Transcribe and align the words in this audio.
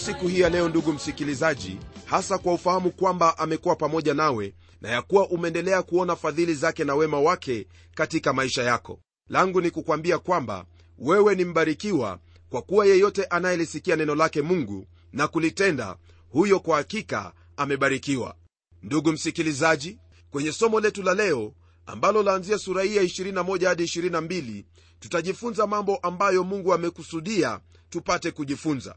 siku 0.00 0.28
hii 0.28 0.40
ya 0.40 0.48
leo 0.48 0.68
ndugu 0.68 0.92
msikilizaji 0.92 1.78
hasa 2.04 2.38
kwa 2.38 2.54
ufahamu 2.54 2.90
kwamba 2.90 3.38
amekuwa 3.38 3.76
pamoja 3.76 4.14
nawe 4.14 4.54
na 4.80 4.88
ya 4.88 5.02
kuwa 5.02 5.28
umeendelea 5.28 5.82
kuona 5.82 6.16
fadhili 6.16 6.54
zake 6.54 6.84
na 6.84 6.94
wema 6.94 7.20
wake 7.20 7.66
katika 7.94 8.32
maisha 8.32 8.62
yako. 8.62 9.00
Langu 9.28 9.60
ni 9.60 9.70
kukwambia 9.70 10.18
kwamba 10.18 10.64
wewe 10.98 11.34
ni 11.34 11.44
mbarikiwa 11.44 12.18
kwa 12.50 12.62
kuwa 12.62 12.86
yeyote 12.86 13.24
anayelisikia 13.24 13.96
neno 13.96 14.14
lake 14.14 14.42
mungu 14.42 14.86
na 15.12 15.28
kulitenda 15.28 15.96
huyo 16.28 16.60
kwa 16.60 16.76
hakika 16.76 17.32
amebarikiwa. 17.56 18.34
Ndugu 18.82 19.12
msikilizaji 19.12 19.98
kwenye 20.30 20.52
somo 20.52 20.80
letu 20.80 21.02
la 21.02 21.14
leo 21.14 21.52
ambalo 21.86 22.22
laanzia 22.22 22.58
sura 22.58 22.82
hii 22.82 22.96
ya 22.96 23.02
21 23.02 23.66
hadi 23.66 23.82
22 23.84 24.64
tutajifunza 25.00 25.66
mambo 25.66 25.96
ambayo 25.96 26.44
mungu 26.44 26.74
amekusudia 26.74 27.60
tupate 27.90 28.30
kujifunza 28.30 28.94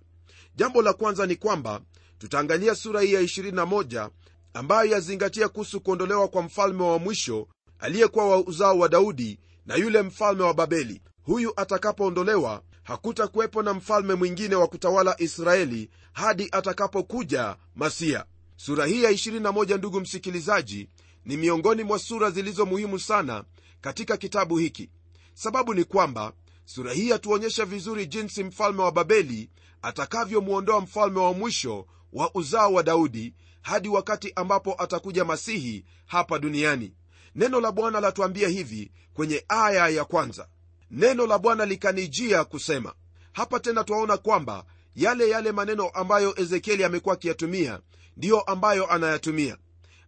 jambo 0.55 0.81
la 0.81 0.93
kwanza 0.93 1.25
ni 1.25 1.35
kwamba 1.35 1.81
tutaangalia 2.17 2.75
sura 2.75 3.01
hii 3.01 3.13
ya 3.13 3.21
21 3.21 4.09
ambayo 4.53 4.91
yazingatia 4.91 5.49
kuhusu 5.49 5.81
kuondolewa 5.81 6.27
kwa 6.27 6.41
mfalme 6.41 6.83
wa 6.83 6.99
mwisho 6.99 7.47
aliyekuwa 7.79 8.29
wa 8.29 8.37
uzao 8.47 8.79
wa 8.79 8.89
daudi 8.89 9.39
na 9.65 9.75
yule 9.75 10.01
mfalme 10.01 10.43
wa 10.43 10.53
babeli. 10.53 11.01
Huyu 11.23 11.53
atakapoondolewa 11.55 12.61
hakutakuwepo 12.83 13.63
na 13.63 13.73
mfalme 13.73 14.13
mwingine 14.15 14.55
wa 14.55 14.67
kutawala 14.67 15.15
israeli 15.21 15.89
hadi 16.13 16.49
atakapokuja 16.51 17.55
masia. 17.75 18.25
Sura 18.55 18.85
hii 18.85 19.03
ya 19.03 19.11
21 19.11 19.77
ndugu 19.77 19.99
msikilizaji 20.01 20.89
ni 21.25 21.37
miongoni 21.37 21.83
mwa 21.83 21.99
sura 21.99 22.31
zilizo 22.31 22.65
muhimu 22.65 22.99
sana 22.99 23.43
katika 23.81 24.17
kitabu 24.17 24.57
hiki. 24.57 24.89
Sababu 25.33 25.73
ni 25.73 25.83
kwamba 25.83 26.33
sura 26.65 26.93
hii 26.93 27.09
yatuonyesha 27.09 27.65
vizuri 27.65 28.05
jinsi 28.05 28.43
mfalme 28.43 28.81
wa 28.81 28.91
babeli 28.91 29.49
atakavyomwondoa 29.83 30.81
mfalme 30.81 31.19
wa 31.19 31.33
mwisho 31.33 31.87
wa 32.13 32.31
uzao 32.35 32.73
wa 32.73 32.83
daudi 32.83 33.33
hadi 33.61 33.89
wakati 33.89 34.33
ambapo 34.35 34.75
atakuja 34.83 35.25
masihi 35.25 35.85
hapa 36.05 36.39
duniani. 36.39 36.93
Neno 37.35 37.61
la 37.61 37.71
bwana 37.71 37.99
latuambia 37.99 38.47
hivi 38.47 38.91
kwenye 39.13 39.45
aya 39.47 39.87
ya 39.87 40.05
kwanza. 40.05 40.47
Neno 40.91 41.27
la 41.27 41.37
bwana 41.39 41.65
likanijia 41.65 42.43
kusema 42.43 42.93
hapa 43.31 43.59
tena 43.59 43.83
twaona 43.83 44.17
kwamba 44.17 44.65
yale 44.95 45.29
yale 45.29 45.51
maneno 45.51 45.89
ambayo 45.89 46.39
ezekieli 46.39 46.83
amekuwa 46.83 47.13
akiyatumia 47.15 47.79
ndiyo 48.17 48.41
ambayo 48.41 48.91
anayatumia. 48.91 49.57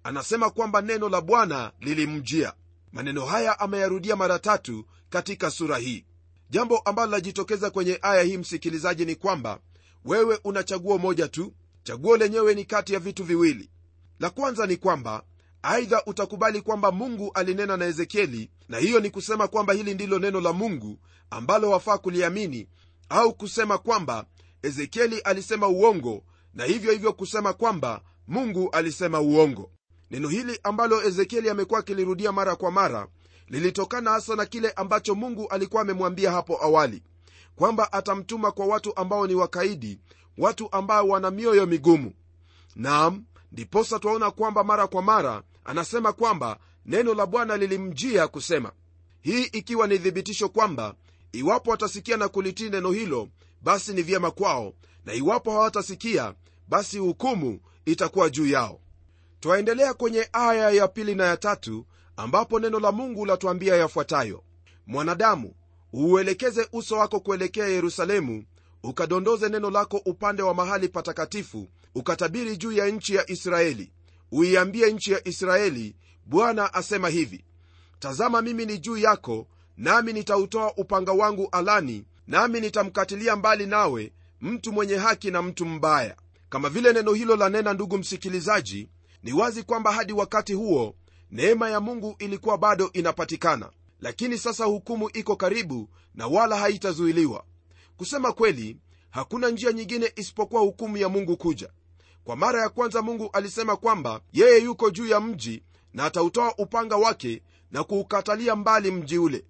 Anasema 0.04 0.50
kwamba 0.50 0.82
neno 0.82 1.10
la 1.10 1.22
bwana 1.22 1.72
lilimjia. 1.80 2.54
Maneno 2.92 3.26
haya 3.26 3.60
ameyarudia 3.60 4.16
mara 4.16 4.40
tatu 4.40 4.86
katika 5.10 5.52
sura 5.52 5.78
hii 5.78 6.06
jambo 6.50 6.78
ambalo 6.78 7.12
lajitokeza 7.12 7.70
kwenye 7.70 8.00
aya 8.02 8.24
hii 8.24 8.38
msikilizaji 8.38 9.06
ni 9.06 9.16
kwamba 9.16 9.60
wewe 10.06 10.40
una 10.44 10.64
chaguo 10.64 10.98
moja 10.98 11.28
tu. 11.28 11.54
Chaguo 11.84 12.18
lenyewe 12.18 12.56
ni 12.56 12.66
kati 12.66 12.94
ya 12.94 13.00
vitu 13.00 13.24
viwili. 13.24 13.70
La 14.20 14.30
kwanza 14.30 14.66
ni 14.68 14.78
kwamba 14.78 15.24
aidha 15.64 16.04
utakubali 16.06 16.62
kwamba 16.62 16.92
mungu 16.92 17.32
alinena 17.34 17.78
na 17.78 17.86
ezekieli 17.86 18.50
na 18.70 18.78
hiyo 18.78 19.00
ni 19.00 19.10
kusema 19.10 19.48
kwamba 19.48 19.74
hili 19.74 19.94
ndilo 19.94 20.20
neno 20.20 20.42
la 20.42 20.54
mungu 20.54 21.00
ambalo 21.30 21.70
wafaa 21.70 21.98
kuliamini 21.98 22.68
au 23.10 23.34
kusema 23.34 23.78
kwamba 23.78 24.26
ezekieli 24.64 25.20
alisema 25.20 25.68
uongo 25.68 26.24
na 26.54 26.66
hivyo 26.66 26.92
hivyo 26.92 27.14
kusema 27.14 27.54
kwamba 27.54 28.02
mungu 28.28 28.70
alisema 28.72 29.20
uongo. 29.22 29.72
Neno 30.12 30.30
hili 30.30 30.60
ambalo 30.64 31.04
ezekieli 31.04 31.50
amekuwa 31.50 31.80
akilirudia 31.80 32.32
mara 32.32 32.56
kwa 32.56 32.72
mara 32.72 33.08
lilitokana 33.50 34.12
hasa 34.12 34.36
na 34.36 34.46
kile 34.46 34.72
ambacho 34.72 35.16
mungu 35.16 35.48
alikuwa 35.48 35.82
amemwambia 35.82 36.32
hapo 36.32 36.64
awali 36.64 37.04
kwamba 37.56 37.94
atamtuma 37.94 38.52
kwa 38.52 38.66
watu 38.66 38.96
ambao 38.98 39.28
ni 39.28 39.36
wakaidi 39.36 40.00
watu 40.38 40.72
ambao 40.72 41.08
wana 41.08 41.32
mioyo 41.32 41.66
migumu. 41.66 42.14
Naam 42.76 43.24
ndiposa 43.52 44.00
twaona 44.00 44.32
kwamba 44.32 44.64
mara 44.64 44.88
kwa 44.88 45.02
mara 45.02 45.44
anasema 45.66 46.14
kwamba 46.14 46.60
neno 46.86 47.14
la 47.14 47.26
bwana 47.26 47.58
lilimjia 47.58 48.28
kusema. 48.28 48.72
Hii 49.22 49.44
ikiwa 49.44 49.88
ni 49.88 50.00
thibitisho 50.00 50.50
kwamba 50.50 50.96
iwapo 51.32 51.72
watasikia 51.72 52.18
na 52.18 52.28
kulitii 52.28 52.70
neno 52.70 52.92
hilo 52.92 53.30
basi 53.62 53.94
ni 53.94 54.02
vyema 54.02 54.32
kwao 54.32 54.74
na 55.06 55.14
iwapo 55.14 55.52
hawatasikia 55.52 56.34
basi 56.68 56.98
hukumu 56.98 57.60
itakuwa 57.86 58.30
juu 58.30 58.46
yao. 58.48 58.80
Twaendelea 59.40 59.94
kwenye 59.94 60.30
aya 60.34 60.70
ya 60.72 60.88
pili 60.88 61.16
na 61.16 61.26
ya 61.26 61.38
tatu 61.38 61.86
ambapo 62.18 62.60
neno 62.60 62.80
la 62.80 62.92
mungu 62.92 63.26
latuambia 63.26 63.76
yafuatayo. 63.76 64.44
Mwanadamu 64.88 65.54
uuelekeze 65.94 66.68
uso 66.74 66.96
wako 66.98 67.20
kuelekea 67.20 67.68
yerusalemu 67.68 68.44
ukadondoze 68.84 69.50
neno 69.50 69.70
lako 69.70 69.98
upande 70.06 70.42
wa 70.44 70.54
mahali 70.54 70.90
patakatifu 70.90 71.68
ukatabiri 71.96 72.58
juu 72.58 72.72
ya 72.72 72.88
nchi 72.88 73.16
ya 73.16 73.30
israeli. 73.32 73.92
Uiambie 74.32 74.92
nchi 74.92 75.12
ya 75.12 75.28
israeli 75.28 75.96
bwana 76.26 76.74
asema 76.74 77.10
hivi 77.10 77.46
tazama 78.00 78.42
mimi 78.42 78.66
ni 78.66 78.78
juu 78.78 78.98
yako 78.98 79.48
nami 79.78 80.14
nitautoa 80.14 80.74
upanga 80.78 81.12
wangu 81.12 81.50
alani 81.52 82.06
nami 82.28 82.62
nitamkatilia 82.62 83.36
mbali 83.36 83.66
nawe 83.66 84.12
mtu 84.42 84.72
mwenye 84.74 84.96
haki 84.96 85.32
na 85.32 85.42
mtu 85.42 85.66
mbaya. 85.66 86.16
Kama 86.50 86.70
vile 86.70 86.94
neno 86.94 87.14
hilo 87.14 87.36
la 87.36 87.50
nena 87.50 87.74
ndugu 87.74 87.98
msikilizaji 87.98 88.90
ni 89.24 89.34
wazi 89.34 89.64
kwamba 89.64 89.92
hadi 89.92 90.14
wakati 90.14 90.54
huo 90.54 90.96
neema 91.36 91.70
ya 91.70 91.80
mungu 91.80 92.16
ilikuwa 92.20 92.58
bado 92.58 92.90
inapatikana 92.94 93.70
lakini 94.00 94.38
sasa 94.38 94.66
hukumu 94.66 95.10
iko 95.14 95.36
karibu 95.36 95.90
na 96.14 96.28
wala 96.28 96.58
haitazuiliwa. 96.58 97.44
Kusema 97.98 98.32
kweli 98.34 98.78
hakuna 99.10 99.50
njia 99.50 99.72
nyingine 99.72 100.12
isipokuwa 100.16 100.62
hukumu 100.62 100.98
ya 100.98 101.10
mungu 101.10 101.38
kuja. 101.38 101.70
Kwa 102.24 102.36
mara 102.36 102.62
ya 102.62 102.70
kwanza 102.70 103.02
mungu 103.02 103.30
alisema 103.34 103.76
kwamba 103.76 104.22
yeye 104.34 104.60
yuko 104.64 104.90
juu 104.90 105.06
ya 105.08 105.20
mji 105.22 105.64
na 105.94 106.06
atautoa 106.06 106.56
upanga 106.58 106.96
wake 106.98 107.42
na 107.72 107.84
kuukatalia 107.84 108.56
mbali 108.56 108.92
mji 108.92 109.18
ule. 109.18 109.46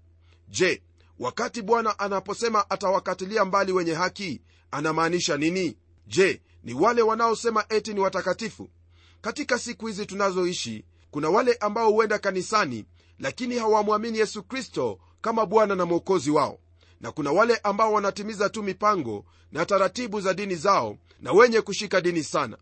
Je 0.48 0.82
wakati 1.18 1.62
bwana 1.62 1.98
anaposema 1.98 2.70
atawakatilia 2.70 3.44
mbali 3.44 3.72
wenye 3.72 3.94
haki 3.94 4.40
anamaanisha 4.70 5.36
nini? 5.36 5.76
Je 6.06 6.42
ni 6.64 6.74
wale 6.74 7.02
wanaosema 7.02 7.64
eti 7.68 7.94
ni 7.94 8.00
watakatifu? 8.00 8.68
Katika 9.20 9.58
siku 9.58 9.86
hizi 9.86 10.06
tunazoishi 10.06 10.84
kuna 11.16 11.30
wale 11.30 11.54
ambao 11.54 11.90
huenda 11.92 12.18
kanisani 12.18 12.84
lakini 13.18 13.58
hawamwamini 13.58 14.18
yesu 14.18 14.42
kristo 14.42 14.98
kama 15.20 15.46
bwana 15.46 15.74
na 15.74 15.86
mwokozi 15.86 16.30
wao. 16.30 16.58
Na 17.00 17.12
kuna 17.12 17.32
wale 17.32 17.56
ambao 17.56 17.92
wanatimiza 17.92 18.48
tu 18.48 18.62
mipango 18.62 19.24
na 19.52 19.66
taratibu 19.66 20.20
za 20.20 20.34
dini 20.34 20.54
zao 20.54 20.96
na 21.20 21.32
wenye 21.32 21.60
kushika 21.60 22.00
dini 22.00 22.24
sana. 22.24 22.56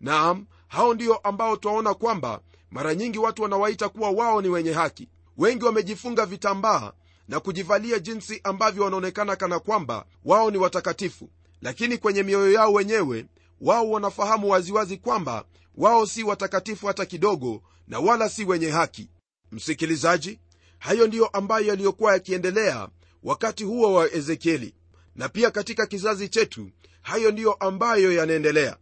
Naam 0.00 0.46
hao 0.68 0.94
ndio 0.94 1.16
ambao 1.16 1.56
twaona 1.56 1.94
kwamba 1.94 2.40
mara 2.70 2.94
nyingi 2.94 3.18
watu 3.18 3.42
wanawaita 3.42 3.88
kuwa 3.88 4.10
wao 4.10 4.42
ni 4.42 4.48
wenye 4.48 4.72
haki. 4.72 5.08
Wengi 5.38 5.64
wamejifunga 5.64 6.26
vitambaa 6.26 6.92
na 7.28 7.40
kujivalia 7.40 7.98
jinsi 7.98 8.40
ambavyo 8.44 8.84
wanaonekana 8.84 9.36
kana 9.36 9.58
kwamba 9.58 10.04
wao 10.24 10.50
ni 10.50 10.58
watakatifu. 10.58 11.30
Lakini 11.62 11.98
kwenye 11.98 12.22
mioyo 12.22 12.52
yao 12.52 12.72
wenyewe 12.72 13.26
wao 13.60 13.90
wanafahamu 13.90 14.50
waziwazi 14.50 14.96
kwamba 14.96 15.44
wao 15.76 16.06
si 16.06 16.22
watakatifu 16.24 16.86
hata 16.86 17.06
kidogo 17.06 17.62
na 17.90 17.98
wala 18.00 18.28
si 18.28 18.44
wenye 18.44 18.70
haki. 18.70 19.08
Msikilizaji 19.52 20.38
hayo 20.78 21.06
ndiyo 21.06 21.26
ambayo 21.26 21.66
yaliyokuwa 21.66 22.12
yakiendelea 22.12 22.88
wakati 23.22 23.64
huo 23.64 23.94
wa 23.94 24.12
ezekieli. 24.14 24.74
Na 25.16 25.28
pia 25.28 25.50
katika 25.50 25.86
kizazi 25.86 26.28
chetu 26.28 26.70
hayo 27.02 27.30
ndiyo 27.30 27.52
ambayo 27.52 28.12
yanaendelea. 28.12 28.76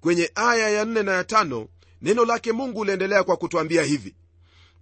Kwenye 0.00 0.30
aya 0.34 0.70
ya 0.70 0.84
4 0.84 1.02
na 1.02 1.12
ya 1.12 1.22
5 1.22 1.66
neno 2.02 2.24
lake 2.24 2.52
mungu 2.52 2.84
liendelea 2.84 3.24
kwa 3.24 3.36
kutwambia 3.36 3.82
hivi. 3.82 4.14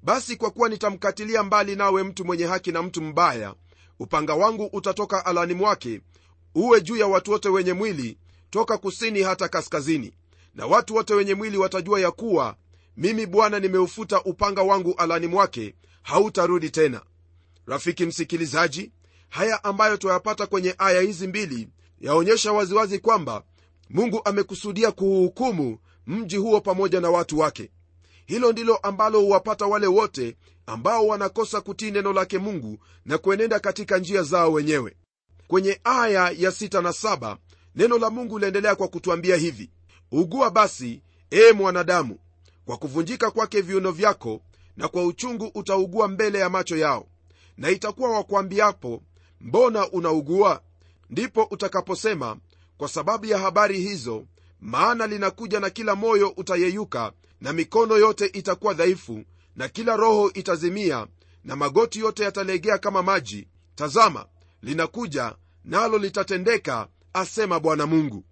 Basi 0.02 0.36
kwa 0.36 0.50
kuwa 0.50 0.68
nitamkatilia 0.68 1.42
mbali 1.42 1.76
nawe 1.76 2.02
mtu 2.02 2.24
mwenye 2.24 2.44
haki 2.46 2.72
na 2.72 2.82
mtu 2.82 3.02
mbaya 3.02 3.54
upanga 3.98 4.34
wangu 4.34 4.64
utatoka 4.72 5.26
alani 5.26 5.54
mwake 5.54 6.00
uwe 6.54 6.80
juu 6.80 6.96
ya 6.96 7.06
watu 7.06 7.30
wote 7.30 7.48
wenye 7.48 7.72
mwili 7.72 8.18
toka 8.50 8.78
kusini 8.78 9.22
hata 9.22 9.48
kaskazini. 9.48 10.12
Na 10.54 10.66
watu 10.66 10.94
wote 10.94 11.14
wenye 11.14 11.34
mwili 11.34 11.56
watajua 11.58 12.00
ya 12.00 12.10
kuwa 12.10 12.56
mimi 12.96 13.26
bwana 13.26 13.60
nimeufuta 13.60 14.22
upanga 14.22 14.62
wangu 14.62 14.94
alani 14.98 15.26
mwake 15.26 15.74
hautarudi 16.02 16.70
tena. 16.70 17.02
Rafiki 17.66 18.06
msikilizaji 18.06 18.92
haya 19.28 19.64
ambayo 19.64 19.96
twayapata 19.96 20.46
kwenye 20.46 20.74
aya 20.78 21.00
hizi 21.00 21.26
mbili 21.26 21.68
yaonyesha 22.00 22.52
waziwazi 22.52 22.98
kwamba 22.98 23.42
mungu 23.90 24.20
amekusudia 24.24 24.92
kuuhukumu 24.92 25.78
mji 26.06 26.36
huo 26.36 26.60
pamoja 26.60 27.00
na 27.00 27.10
watu 27.10 27.38
wake. 27.38 27.70
Hilo 28.26 28.52
ndilo 28.52 28.76
ambalo 28.76 29.20
huwapata 29.20 29.66
wale 29.66 29.86
wote 29.86 30.36
ambao 30.66 31.06
wanakosa 31.06 31.60
kutii 31.60 31.90
neno 31.90 32.12
lake 32.12 32.38
mungu 32.38 32.78
na 33.04 33.18
kuenenda 33.18 33.60
katika 33.60 33.98
njia 33.98 34.22
zao 34.22 34.52
wenyewe. 34.52 34.96
Kwenye 35.48 35.80
aya 35.84 36.30
ya 36.36 36.52
sita 36.52 36.80
na 36.82 36.92
saba 36.92 37.38
neno 37.74 37.98
la 37.98 38.10
mungu 38.10 38.38
liendelea 38.38 38.74
kwa 38.74 38.88
kutwambia 38.88 39.36
hivi 39.36 39.70
ugua 40.12 40.50
basi 40.50 41.02
ee 41.32 41.52
mwanadamu 41.52 42.18
kwa 42.66 42.76
kuvunjika 42.76 43.30
kwake 43.30 43.60
viuno 43.60 43.92
vyako 43.92 44.40
na 44.76 44.88
kwa 44.88 45.04
uchungu 45.04 45.50
utaugua 45.54 46.08
mbele 46.08 46.38
ya 46.38 46.50
macho 46.50 46.76
yao. 46.76 47.06
Na 47.56 47.70
itakuwa 47.70 48.10
wakwambiapo 48.10 49.02
mbona 49.40 49.90
unaugua? 49.90 50.62
Ndipo 51.10 51.42
utakaposema 51.50 52.36
kwa 52.76 52.88
sababu 52.88 53.26
ya 53.26 53.38
habari 53.38 53.80
hizo 53.80 54.26
maana 54.60 55.06
linakuja 55.06 55.60
na 55.60 55.70
kila 55.70 55.94
moyo 55.94 56.28
utayeyuka 56.36 57.12
na 57.40 57.52
mikono 57.52 57.96
yote 57.96 58.26
itakuwa 58.26 58.74
dhaifu 58.74 59.24
na 59.56 59.68
kila 59.68 59.96
roho 59.96 60.30
itazimia 60.34 61.06
na 61.44 61.56
magoti 61.56 61.98
yote 61.98 62.22
yatalegea 62.22 62.78
kama 62.78 63.02
maji. 63.02 63.48
Tazama 63.74 64.26
linakuja 64.62 65.34
nalo 65.64 65.98
litatendeka 65.98 66.88
asema 67.12 67.60
bwana 67.60 67.86
mungu. 67.86 68.24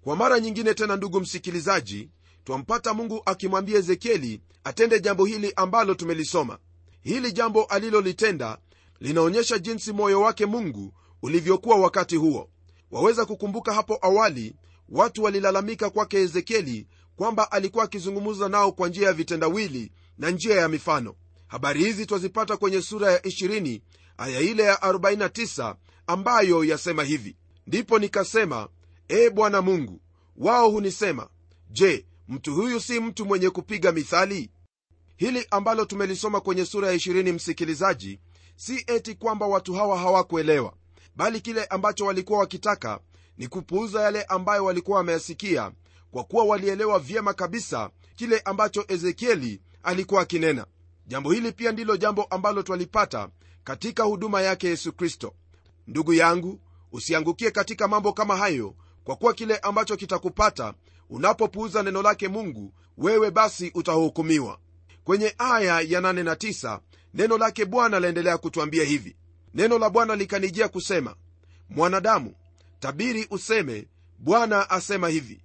Kwa 0.00 0.16
mara 0.16 0.40
nyingine 0.40 0.74
tena 0.74 0.96
ndugu 0.96 1.20
msikilizaji 1.20 2.08
twampata 2.52 2.94
mungu 2.94 3.22
akimwambia 3.26 3.78
ezekieli 3.78 4.40
atende 4.64 5.00
jambo 5.00 5.24
hili 5.24 5.52
ambalo 5.56 5.94
tumelisoma. 5.94 6.58
Hili 7.00 7.32
jambo 7.32 7.64
alilolitenda 7.64 8.58
linaonyesha 9.00 9.58
jinsi 9.58 9.92
moyo 9.92 10.20
wake 10.20 10.46
mungu 10.46 10.92
ulivyokuwa 11.22 11.76
wakati 11.76 12.16
huo. 12.16 12.48
Waweza 12.90 13.24
kukumbuka 13.24 13.72
hapo 13.74 13.98
awali 14.02 14.54
watu 14.88 15.22
walilalamika 15.22 15.90
kwake 15.90 16.16
ezekieli 16.18 16.86
kwamba 17.16 17.52
alikuwa 17.52 17.84
akizungumza 17.84 18.48
nao 18.48 18.72
kwa 18.72 18.88
njia 18.88 19.06
ya 19.06 19.12
vitendawili 19.12 19.92
na 20.18 20.30
njia 20.30 20.54
ya 20.56 20.68
mifano. 20.68 21.14
Habari 21.46 21.84
hizi 21.84 22.06
twazipata 22.06 22.56
kwenye 22.56 22.82
sura 22.82 23.12
ya 23.12 23.18
20 23.18 23.80
aya 24.18 24.40
ile 24.40 24.62
ya 24.62 24.74
49 24.74 25.74
ambayo 26.06 26.64
yasema 26.64 27.04
hivi. 27.04 27.36
Ndipo 27.66 27.98
nikasema 27.98 28.68
ee 29.10 29.30
bwana 29.30 29.62
mungu 29.62 30.00
wao 30.36 30.70
hunisema 30.70 31.28
je 31.70 32.06
mtu 32.28 32.54
huyu 32.54 32.80
si 32.80 33.00
mtu 33.00 33.26
mwenye 33.26 33.50
kupiga 33.50 33.92
mithali? 33.92 34.50
Hili 35.16 35.46
ambalo 35.50 35.84
tumelisoma 35.84 36.40
kwenye 36.40 36.64
sura 36.66 36.88
ya 36.88 36.94
20 36.94 37.32
msikilizaji 37.32 38.20
si 38.56 38.84
eti 38.86 39.14
kwamba 39.14 39.46
watu 39.46 39.74
hawa 39.74 39.98
hawakuelewa 39.98 40.74
bali 41.16 41.40
kile 41.40 41.64
ambacho 41.64 42.06
walikuwa 42.06 42.38
wakitaka 42.38 43.00
ni 43.38 43.48
kupuuza 43.48 44.02
yale 44.02 44.22
ambayo 44.22 44.64
walikuwa 44.64 44.98
wameyasikia 44.98 45.72
kwa 46.10 46.24
kuwa 46.24 46.44
walielewa 46.44 46.98
vyema 46.98 47.34
kabisa 47.34 47.90
kile 48.16 48.38
ambacho 48.40 48.84
ezekieli 48.88 49.60
alikuwa 49.82 50.22
akinena. 50.22 50.66
Jambo 51.06 51.32
hili 51.32 51.52
pia 51.52 51.72
ndilo 51.72 51.96
jambo 51.96 52.22
ambalo 52.24 52.62
twalipata 52.62 53.28
katika 53.64 54.02
huduma 54.02 54.42
yake 54.42 54.68
yesu 54.68 54.92
kristo. 54.92 55.34
Ndugu 55.86 56.14
yangu 56.14 56.60
usiangukie 56.92 57.50
katika 57.50 57.88
mambo 57.88 58.12
kama 58.12 58.36
hayo 58.36 58.74
kwa 59.04 59.16
kuwa 59.16 59.34
kile 59.34 59.56
ambacho 59.56 59.96
kitakupata 59.96 60.74
unapopuuza 61.10 61.82
neno 61.82 62.02
lake 62.02 62.28
mungu 62.28 62.72
wewe 62.98 63.30
basi 63.30 63.70
utahukumiwa. 63.74 64.58
Kwenye 65.04 65.34
aya 65.38 65.80
ya 65.80 66.00
8 66.00 66.22
na 66.24 66.34
9 66.34 66.80
neno 67.14 67.38
lake 67.38 67.64
bwana 67.64 68.00
laendelea 68.00 68.38
kutwambia 68.38 68.84
hivi. 68.84 69.16
Neno 69.54 69.78
la 69.78 69.90
bwana 69.90 70.16
likanijia 70.16 70.68
kusema 70.68 71.14
mwanadamu 71.68 72.34
tabiri 72.80 73.26
useme 73.30 73.88
bwana 74.18 74.70
asema 74.70 75.08
hivi. 75.08 75.40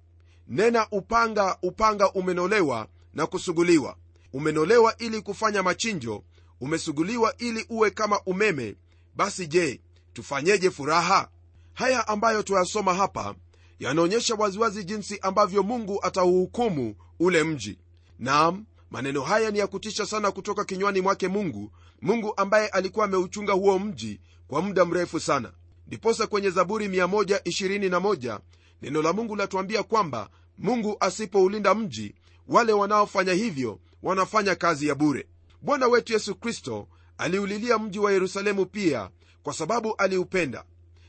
Nena 0.48 0.86
upanga 0.90 1.58
upanga 1.62 2.12
umenolewa 2.12 2.88
na 3.14 3.26
kusuguliwa. 3.26 3.96
Umenolewa 4.32 4.96
ili 4.98 5.20
kufanya 5.20 5.62
machinjo 5.62 6.24
umesuguliwa 6.60 7.34
ili 7.38 7.66
uwe 7.68 7.90
kama 7.90 8.20
umeme. 8.26 8.76
Basi 9.16 9.46
je 9.46 9.80
tufanyeje 10.12 10.70
furaha? 10.70 11.28
Haya 11.74 12.08
ambayo 12.08 12.42
tuyasoma 12.42 12.94
hapa 12.94 13.34
yanaonyesha 13.78 14.34
waziwazi 14.34 14.84
jinsi 14.84 15.18
ambavyo 15.22 15.62
mungu 15.62 15.98
atauhukumu 16.02 16.94
ule 17.20 17.44
mji. 17.44 17.78
Nam 18.18 18.64
maneno 18.90 19.22
haya 19.22 19.50
ni 19.50 19.58
ya 19.58 19.66
kutisha 19.66 20.06
sana 20.06 20.30
kutoka 20.32 20.64
kinywani 20.64 21.00
mwake 21.00 21.28
mungu 21.28 21.70
mungu 22.02 22.32
ambaye 22.36 22.68
alikuwa 22.68 23.04
ameuchunga 23.04 23.52
huo 23.52 23.78
mji 23.78 24.20
kwa 24.48 24.62
muda 24.62 24.84
mrefu 24.84 25.20
sana. 25.20 25.52
Ndiposa 25.86 26.26
kwenye 26.26 26.50
zaburi 26.50 26.88
121 26.88 28.38
neno 28.82 29.02
la 29.02 29.12
mungu 29.12 29.36
latuambia 29.36 29.82
kwamba 29.82 30.30
mungu 30.58 30.96
asipoulinda 31.00 31.74
mji 31.74 32.14
wale 32.48 32.72
wanaofanya 32.72 33.32
hivyo 33.32 33.80
wanafanya 34.02 34.54
kazi 34.54 34.86
ya 34.88 34.94
bure. 34.94 35.26
Bwana 35.62 35.86
wetu 35.88 36.12
yesu 36.12 36.34
kristo 36.34 36.88
aliulilia 37.18 37.78
mji 37.78 37.98
wa 37.98 38.12
yerusalemu 38.12 38.66
pia 38.66 39.10
kwa 39.42 39.54
sababu 39.54 39.94
aliupenda. 39.96 40.64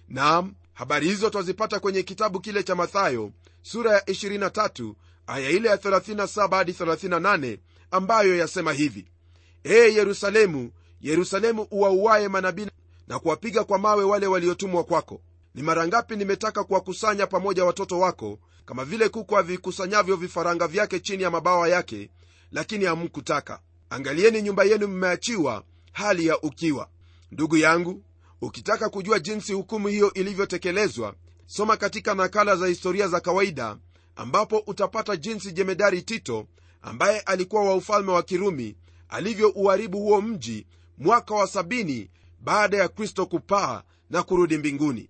Nam 0.10 0.54
habari 0.76 1.08
hizo 1.08 1.30
twazipata 1.30 1.80
kwenye 1.80 2.04
kitabu 2.04 2.40
kile 2.40 2.64
cha 2.64 2.76
mathayo 2.76 3.32
sura 3.62 3.92
ya 3.94 4.00
23 4.00 4.94
aya 5.28 5.50
ile 5.50 5.70
ya 5.70 5.76
37 5.76 6.56
hadi 6.56 6.72
38 6.72 7.58
ambayo 7.92 8.38
yasema 8.38 8.74
hivi. 8.74 9.06
Ee 9.66 9.94
yerusalemu 9.94 10.72
yerusalemu 11.02 11.68
uwauaye 11.72 12.28
manabii 12.28 12.68
na 13.08 13.20
kuwapiga 13.20 13.64
kwa 13.64 13.78
mawe 13.80 14.04
wale 14.04 14.28
waliotumwa 14.28 14.84
kwako. 14.84 15.22
Ni 15.56 15.62
mara 15.62 15.88
ngapi 15.88 16.16
nimetaka 16.16 16.64
kuwakusanya 16.64 17.28
pamoja 17.28 17.66
watoto 17.66 18.00
wako 18.00 18.40
kama 18.66 18.86
vile 18.86 19.10
kuku 19.10 19.38
avikusanyavyo 19.38 20.16
vifaranga 20.16 20.68
vyake 20.68 21.00
chini 21.00 21.24
ya 21.24 21.32
mabawa 21.32 21.70
yake 21.70 22.10
lakini 22.52 22.86
hamkutaka. 22.86 23.60
Angalieni 23.90 24.42
nyumba 24.42 24.64
yenu 24.64 24.88
mmeachiwa 24.88 25.64
hali 25.92 26.28
ya 26.28 26.42
ukiwa. 26.42 26.90
Ndugu 27.32 27.58
yangu 27.58 28.04
ukitaka 28.42 28.90
kujua 28.90 29.20
jinsi 29.20 29.54
hukumu 29.54 29.88
hiyo 29.88 30.14
ilivyotekelezwa 30.14 31.16
soma 31.46 31.78
katika 31.78 32.14
nakala 32.16 32.56
za 32.56 32.68
historia 32.68 33.08
za 33.08 33.20
kawaida 33.20 33.78
ambapo 34.16 34.58
utapata 34.68 35.16
jinsi 35.16 35.52
jemedari 35.52 36.02
tito 36.02 36.48
ambaye 36.82 37.20
alikuwa 37.20 37.64
wa 37.64 37.76
ufalme 37.76 38.12
wa 38.12 38.24
kirumi 38.24 38.76
alivyouharibu 39.10 40.00
huo 40.00 40.22
mji 40.22 40.66
mwaka 40.98 41.36
wa 41.36 41.48
sabini 41.48 42.10
baada 42.40 42.78
ya 42.78 42.88
kristo 42.88 43.26
kupaa 43.26 43.84
na 44.10 44.24
kurudi 44.24 44.58
mbinguni. 44.58 45.10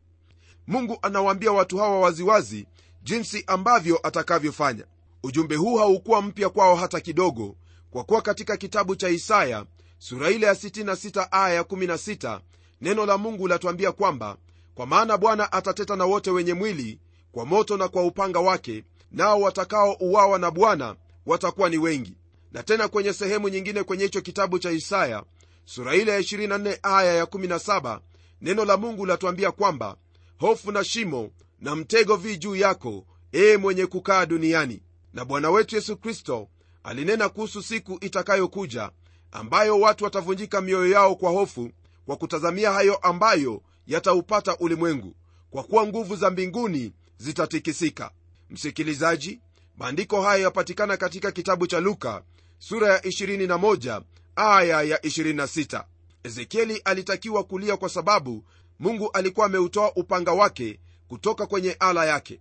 Mungu 0.67 0.97
anawaambia 1.01 1.51
watu 1.51 1.77
hawa 1.77 1.99
waziwazi 1.99 2.67
jinsi 3.03 3.43
ambavyo 3.47 3.99
atakavyofanya. 4.03 4.85
Ujumbe 5.23 5.55
huu 5.55 5.75
haukuwa 5.77 6.21
mpya 6.21 6.49
kwao 6.49 6.75
hata 6.75 6.99
kidogo 6.99 7.55
kwa 7.91 8.03
kuwa 8.03 8.21
katika 8.21 8.57
kitabu 8.57 8.95
cha 8.95 9.09
isaya 9.09 9.65
sura 9.97 10.29
ile 10.31 10.45
ya 10.47 10.53
66 10.53 11.27
aya 11.31 11.53
ya 11.55 11.61
16 11.61 12.39
neno 12.81 13.05
la 13.05 13.17
mungu 13.17 13.47
latuambia 13.47 13.91
kwamba 13.91 14.37
kwa 14.75 14.85
maana 14.85 15.17
bwana 15.17 15.51
atateta 15.51 15.95
na 15.95 16.05
wote 16.05 16.31
wenye 16.31 16.53
mwili 16.53 16.99
kwa 17.31 17.45
moto 17.45 17.77
na 17.77 17.87
kwa 17.87 18.03
upanga 18.03 18.39
wake 18.39 18.83
nao 19.11 19.41
watakaouawa 19.41 20.39
na 20.39 20.51
bwana 20.51 20.95
watakuwa 21.25 21.69
ni 21.69 21.77
wengi. 21.77 22.13
Na 22.51 22.63
tena 22.63 22.87
kwenye 22.87 23.13
sehemu 23.13 23.49
nyingine 23.49 23.83
kwenye 23.83 24.03
hicho 24.03 24.21
kitabu 24.21 24.59
cha 24.59 24.71
isaya 24.71 25.23
sura 25.65 25.95
ile 25.95 26.11
ya 26.11 26.19
24 26.19 26.77
aya 26.83 27.13
ya 27.13 27.23
17 27.23 27.99
neno 28.41 28.65
la 28.65 28.77
mungu 28.77 29.05
latuambia 29.05 29.51
kwamba 29.51 29.95
hofu 30.39 30.71
na 30.71 30.83
shimo 30.83 31.29
na 31.59 31.75
mtego 31.75 32.15
vi 32.15 32.37
juu 32.37 32.55
yako 32.55 33.05
ee 33.33 33.57
mwenye 33.57 33.85
kukaa 33.85 34.25
duniani. 34.25 34.81
Na 35.13 35.25
bwana 35.25 35.49
wetu 35.49 35.75
yesu 35.75 35.97
kristo 35.97 36.47
alinena 36.83 37.29
kuhusu 37.29 37.63
siku 37.63 37.97
itakayokuja 38.01 38.91
ambayo 39.31 39.79
watu 39.79 40.03
watavunjika 40.03 40.61
mioyo 40.61 40.91
yao 40.91 41.15
kwa 41.15 41.31
hofu 41.31 41.71
kwa 42.05 42.15
kutazamia 42.15 42.71
hayo 42.71 42.95
ambayo 42.95 43.61
yataupata 43.87 44.57
ulimwengu 44.57 45.15
kwa 45.49 45.63
kuwa 45.63 45.87
nguvu 45.87 46.15
za 46.15 46.29
mbinguni 46.29 46.93
zitatikisika. 47.17 48.11
Msikilizaji 48.49 49.39
maandiko 49.77 50.21
haya 50.21 50.43
yapatikana 50.43 50.97
katika 50.97 51.31
kitabu 51.31 51.67
cha 51.67 51.79
luka 51.79 52.23
sura 52.59 52.93
ya 52.93 52.99
21 52.99 54.01
aya 54.35 54.81
ya 54.81 54.97
26 54.97 55.83
ezekieli 56.23 56.77
alitakiwa 56.85 57.43
kulia 57.43 57.77
kwa 57.77 57.89
sababu 57.89 58.43
mungu 58.79 59.11
alikuwa 59.11 59.45
ameutoa 59.45 59.95
upanga 59.95 60.31
wake 60.31 60.79
kutoka 61.07 61.45
kwenye 61.47 61.71
ala 61.79 62.05
yake. 62.05 62.39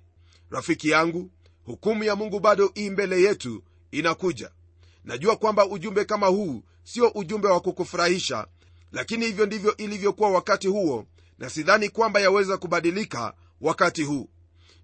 Rafiki 0.51 0.89
yangu 0.89 1.31
hukumu 1.65 2.05
ya 2.05 2.17
mungu 2.17 2.41
bado 2.41 2.73
ii 2.79 2.91
mbele 2.91 3.23
yetu 3.23 3.63
inakuja. 3.91 4.51
Najua 5.05 5.37
kwamba 5.37 5.67
ujumbe 5.67 6.05
kama 6.05 6.27
huu 6.27 6.63
sio 6.85 7.09
ujumbe 7.09 7.49
wa 7.49 7.61
kukufurahisha 7.61 8.47
lakini 8.95 9.27
hivyo 9.27 9.47
ndivyo 9.47 9.77
ilivyokuwa 9.77 10.31
wakati 10.31 10.69
huo 10.69 11.07
na 11.39 11.51
sidhani 11.51 11.89
kwamba 11.89 12.21
yaweza 12.21 12.57
kubadilika 12.59 13.35
wakati 13.61 14.03
huu. 14.03 14.29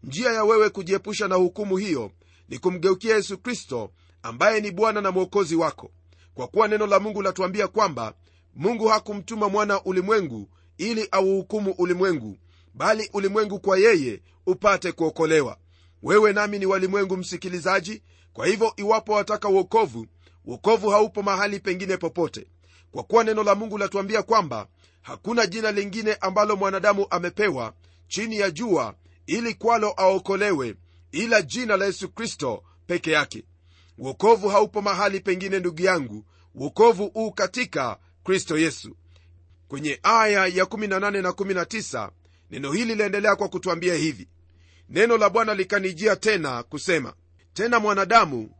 Njia 0.02 0.32
ya 0.32 0.44
wewe 0.44 0.70
kujiepusha 0.70 1.28
na 1.28 1.34
hukumu 1.34 1.76
hiyo 1.76 2.10
ni 2.48 2.58
kumgeukia 2.58 3.16
yesu 3.16 3.38
kristo 3.38 3.90
ambaye 4.22 4.60
ni 4.60 4.70
bwana 4.70 5.00
na 5.00 5.10
mwokozi 5.10 5.56
wako. 5.56 5.90
Kwa 6.34 6.46
kuwa 6.48 6.68
neno 6.68 6.86
la 6.86 7.00
mungu 7.00 7.22
latuambia 7.22 7.68
kwamba 7.68 8.14
mungu 8.54 8.86
hakumtuma 8.88 9.48
mwana 9.48 9.82
ulimwengu 9.84 10.48
ili 10.78 11.08
auhukumu 11.10 11.74
ulimwengu 11.78 12.38
bali 12.74 13.10
ulimwengu 13.12 13.60
kwa 13.60 13.78
yeye 13.78 14.22
upate 14.46 14.92
kuokolewa. 14.92 15.56
Wewe 16.02 16.32
nami 16.32 16.58
ni 16.58 16.66
walimwengu 16.66 17.16
msikilizaji. 17.16 18.02
Kwa 18.32 18.46
hivyo 18.46 18.72
iwapo 18.76 19.12
wataka 19.12 19.48
uokovu 19.48 20.06
uokovu 20.44 20.88
haupo 20.88 21.22
mahali 21.22 21.60
pengine 21.60 21.96
popote 21.96 22.46
kwa 22.92 23.02
kuwa 23.02 23.24
neno 23.24 23.42
la 23.42 23.54
mungu 23.54 23.78
latuambia 23.78 24.22
kwamba 24.22 24.66
hakuna 25.02 25.46
jina 25.46 25.72
lingine 25.72 26.14
ambalo 26.14 26.56
mwanadamu 26.56 27.06
amepewa 27.10 27.74
chini 28.08 28.36
ya 28.38 28.50
jua 28.50 28.94
ili 29.26 29.54
kwalo 29.54 29.90
aokolewe 29.96 30.74
ila 31.12 31.42
jina 31.42 31.76
la 31.76 31.84
yesu 31.86 32.08
kristo 32.08 32.62
peke 32.86 33.10
yake. 33.12 33.44
Uokovu 33.98 34.48
haupo 34.48 34.82
mahali 34.82 35.20
pengine 35.20 35.58
ndugu 35.58 35.82
yangu. 35.82 36.24
Uokovu 36.54 37.06
huu 37.08 37.30
katika 37.32 37.98
kristo 38.24 38.58
yesu. 38.58 38.96
Kwenye 39.68 40.00
aya 40.02 40.46
ya 40.46 40.64
18 40.64 41.22
na 41.22 41.30
19 41.30 42.10
neno 42.50 42.72
hili 42.72 42.94
liendelea 42.94 43.36
kwa 43.36 43.48
kutwambia 43.48 43.94
hivi. 43.94 44.28
Neno 44.88 45.16
la 45.16 45.30
bwana 45.30 45.54
likanijia 45.54 46.16
tena 46.16 46.62
kusema 46.62 47.14
tena 47.52 47.78
mwanadamu 47.80 48.50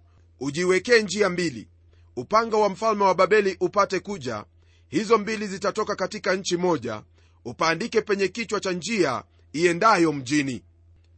ujiwekee 0.40 1.02
njia 1.02 1.28
mbili 1.28 1.68
upanga 2.16 2.56
wa 2.56 2.68
mfalme 2.68 3.04
wa 3.04 3.14
babeli 3.14 3.56
upate 3.60 4.00
kuja 4.00 4.44
hizo 4.88 5.18
mbili 5.18 5.46
zitatoka 5.46 5.96
katika 5.96 6.34
nchi 6.36 6.56
moja 6.56 7.02
upaandike 7.44 8.00
penye 8.00 8.28
kichwa 8.28 8.60
cha 8.60 8.72
njia 8.72 9.24
iendayo 9.52 10.12
mjini. 10.12 10.62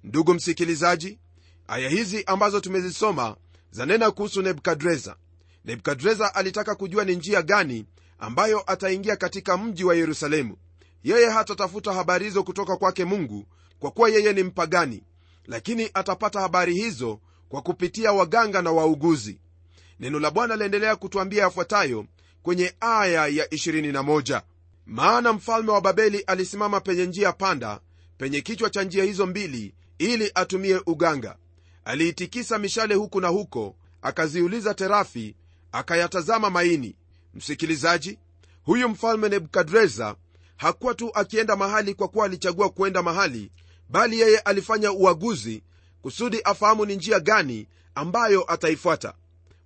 Ndugu 0.05 0.35
msikilizaji 0.35 1.19
aya 1.69 1.89
hizi 1.89 2.25
ambazo 2.27 2.61
tumezisoma 2.61 3.37
zanena 3.71 4.11
kuhusu 4.11 4.43
nebukadreza. 4.43 5.17
Nebukadreza 5.65 6.35
alitaka 6.35 6.75
kujua 6.75 7.05
ni 7.05 7.17
njia 7.17 7.43
gani 7.43 7.87
ambayo 8.19 8.73
ataingia 8.73 9.17
katika 9.17 9.57
mji 9.57 9.85
wa 9.85 9.95
yerusalemu. 9.95 10.57
Yeye 11.05 11.31
hatatafuta 11.31 11.93
habari 11.93 12.25
hizo 12.25 12.43
kutoka 12.43 12.77
kwake 12.77 13.05
mungu 13.05 13.47
kwa 13.79 13.91
kuwa 13.91 14.09
yeye 14.09 14.33
ni 14.33 14.43
mpagani 14.43 15.03
lakini 15.47 15.91
atapata 15.95 16.41
habari 16.41 16.75
hizo 16.75 17.21
kwa 17.49 17.63
kupitia 17.63 18.13
waganga 18.13 18.63
na 18.63 18.73
wauguzi 18.73 19.39
neno 20.03 20.21
la 20.21 20.31
bwana 20.31 20.57
laendelea 20.57 20.97
kutwambia 20.97 21.43
yafuatayo 21.43 22.07
kwenye 22.43 22.75
aya 22.81 23.27
ya 23.27 23.47
21 23.47 24.43
maana 24.87 25.33
mfalme 25.33 25.71
wa 25.73 25.81
babeli 25.81 26.19
alisimama 26.21 26.81
penye 26.81 27.07
njia 27.07 27.33
panda 27.33 27.81
penye 28.19 28.41
kichwa 28.41 28.71
cha 28.71 28.83
njia 28.83 29.05
hizo 29.05 29.27
mbili 29.27 29.75
ili 29.99 30.31
atumie 30.35 30.81
uganga. 30.87 31.37
Aliitikisa 31.85 32.59
mishale 32.59 32.95
huku 32.95 33.21
na 33.21 33.29
huko 33.29 33.77
akaziuliza 34.03 34.75
terafi 34.75 35.35
akayatazama 35.73 36.51
maini. 36.51 36.97
Msikilizaji 37.35 38.19
huyu 38.65 38.89
mfalme 38.89 39.29
nebukadreza 39.29 40.17
hakuwa 40.57 40.95
tu 40.95 41.11
akienda 41.15 41.57
mahali 41.57 41.95
kwa 41.95 42.09
kuwa 42.09 42.25
alichagua 42.27 42.71
kuenda 42.71 43.03
mahali 43.03 43.51
bali 43.89 44.21
yeye 44.21 44.39
alifanya 44.39 44.93
uaguzi 44.93 45.63
kusudi 46.03 46.41
afahamu 46.43 46.87
ni 46.87 46.97
njia 46.97 47.21
gani 47.21 47.69
ambayo 47.95 48.53
ataifuata 48.53 49.15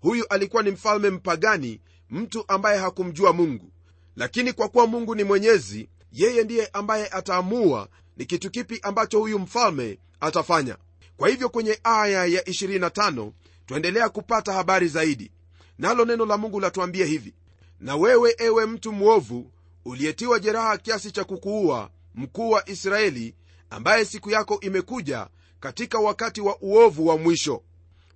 huyu 0.01 0.27
alikuwa 0.29 0.63
ni 0.63 0.71
mfalme 0.71 1.11
mpagani 1.11 1.81
mtu 2.11 2.45
ambaye 2.49 2.79
hakumjua 2.79 3.33
mungu. 3.33 3.71
Lakini 4.17 4.53
kwa 4.53 4.69
kuwa 4.69 4.87
mungu 4.87 5.15
ni 5.15 5.25
mwenyezi 5.25 5.89
yeye 6.13 6.45
ndiye 6.45 6.67
ambaye 6.73 7.09
ataamua 7.09 7.89
ni 8.17 8.25
kitu 8.25 8.51
kipi 8.51 8.79
ambacho 8.83 9.19
huyu 9.19 9.39
mfalme 9.39 9.99
atafanya. 10.21 10.77
Kwa 11.17 11.29
hivyo 11.29 11.49
kwenye 11.49 11.79
aya 11.85 12.27
ya 12.27 12.41
25 12.43 13.31
twaendelea 13.67 14.09
kupata 14.09 14.53
habari 14.53 14.89
zaidi. 14.89 15.31
Nalo 15.79 16.05
neno 16.05 16.27
la 16.27 16.37
mungu 16.37 16.61
latuambia 16.61 17.07
hivi 17.07 17.35
na 17.81 17.97
wewe 17.97 18.35
ewe 18.39 18.67
mtu 18.67 18.93
mwovu 18.93 19.51
uliyetiwa 19.85 20.39
jeraha 20.41 20.77
kiasi 20.79 21.11
cha 21.11 21.25
kukuua 21.25 21.91
mkuu 22.15 22.51
wa 22.51 22.69
israeli 22.69 23.35
ambaye 23.71 24.05
siku 24.05 24.31
yako 24.31 24.61
imekuja 24.61 25.29
katika 25.61 25.99
wakati 25.99 26.41
wa 26.41 26.59
uovu 26.61 27.07
wa 27.07 27.19
mwisho. 27.19 27.63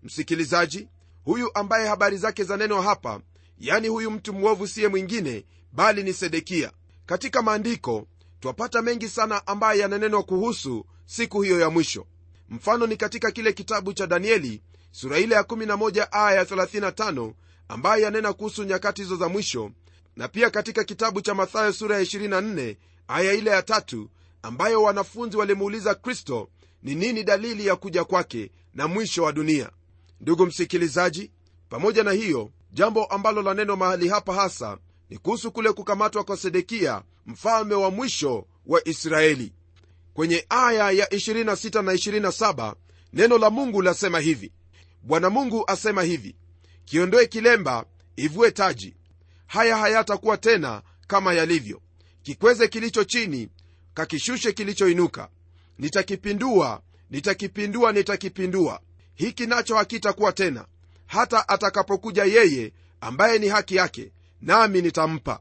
Msikilizaji 0.02 0.88
huyu 1.24 1.50
ambaye 1.54 1.88
habari 1.88 2.16
zake 2.16 2.44
zanenwa 2.44 2.82
hapa 2.82 3.20
yani 3.58 3.88
huyu 3.88 4.10
mtu 4.10 4.32
mwovu 4.32 4.66
siye 4.68 4.88
mwingine 4.88 5.44
bali 5.72 6.02
ni 6.02 6.12
sedekia. 6.12 6.72
Katika 7.06 7.42
maandiko 7.42 8.06
twapata 8.40 8.82
mengi 8.82 9.08
sana 9.08 9.46
ambaye 9.46 9.80
yananenwa 9.80 10.22
kuhusu 10.22 10.86
siku 11.06 11.42
hiyo 11.42 11.60
ya 11.60 11.70
mwisho. 11.70 12.06
Mfano 12.48 12.86
ni 12.86 12.96
katika 12.96 13.30
kile 13.30 13.52
kitabu 13.52 13.92
cha 13.92 14.06
danieli 14.06 14.62
sura 14.90 15.18
ile 15.18 15.34
ya 15.34 15.42
11 15.42 16.08
aya 16.10 16.36
ya 16.36 16.44
35 16.44 17.32
ambaye 17.68 18.02
yanena 18.02 18.32
kuhusu 18.32 18.64
nyakati 18.64 19.02
hizo 19.02 19.16
za 19.16 19.28
mwisho 19.28 19.70
na 20.16 20.28
pia 20.28 20.50
katika 20.50 20.84
kitabu 20.84 21.20
cha 21.20 21.34
mathayo 21.34 21.72
sura 21.72 21.96
ya 21.96 22.02
24 22.02 22.76
aya 23.08 23.32
ile 23.32 23.50
ya 23.50 23.62
tatu 23.62 24.10
ambayo 24.42 24.82
wanafunzi 24.82 25.36
walimuuliza 25.36 25.94
kristo 25.94 26.48
ni 26.82 26.94
nini 26.94 27.22
dalili 27.24 27.66
ya 27.66 27.76
kuja 27.76 28.04
kwake 28.04 28.50
na 28.74 28.88
mwisho 28.88 29.22
wa 29.22 29.32
dunia 29.32 29.70
ndugu 30.20 30.46
msikilizaji 30.46 31.30
pamoja 31.68 32.02
na 32.04 32.12
hiyo 32.12 32.50
jambo 32.72 33.04
ambalo 33.04 33.42
la 33.42 33.54
neno 33.54 33.76
mahali 33.76 34.08
hapa 34.08 34.34
hasa 34.34 34.78
ni 35.10 35.18
kuhusu 35.18 35.52
kule 35.52 35.72
kukamatwa 35.72 36.24
kwa 36.24 36.36
sedekia 36.36 37.02
mfalme 37.26 37.74
wa 37.74 37.90
mwisho 37.90 38.46
wa 38.66 38.88
israeli. 38.88 39.52
Kwenye 40.14 40.46
aya 40.48 40.90
ya 40.90 41.06
26 41.06 41.82
na 41.82 41.92
27 41.92 42.74
neno 43.12 43.38
la 43.38 43.50
mungu 43.50 43.82
lasema 43.82 44.20
hivi. 44.20 44.52
Bwana 45.02 45.30
mungu 45.30 45.64
asema 45.66 46.02
hivi 46.02 46.36
kiondoe 46.84 47.26
kilemba 47.26 47.84
ivue 48.16 48.50
taji. 48.50 48.96
Haya 49.46 49.76
hayatakuwa 49.76 50.36
tena 50.36 50.82
kama 51.06 51.32
yalivyo. 51.34 51.82
Kikweze 52.22 52.68
kilicho 52.68 53.04
chini 53.04 53.48
kakishushe 53.94 54.52
kilichoinuka. 54.52 55.28
Nitakipindua 55.78 56.82
nitakipindua 57.10 57.92
nitakipindua 57.92 58.80
hiki 59.20 59.46
nacho 59.46 59.76
hakitakuwa 59.76 60.32
tena 60.32 60.64
hata 61.06 61.48
atakapokuja 61.48 62.24
yeye 62.24 62.72
ambaye 63.00 63.38
ni 63.38 63.48
haki 63.48 63.76
yake 63.76 64.12
nami 64.42 64.82
nitampa. 64.82 65.40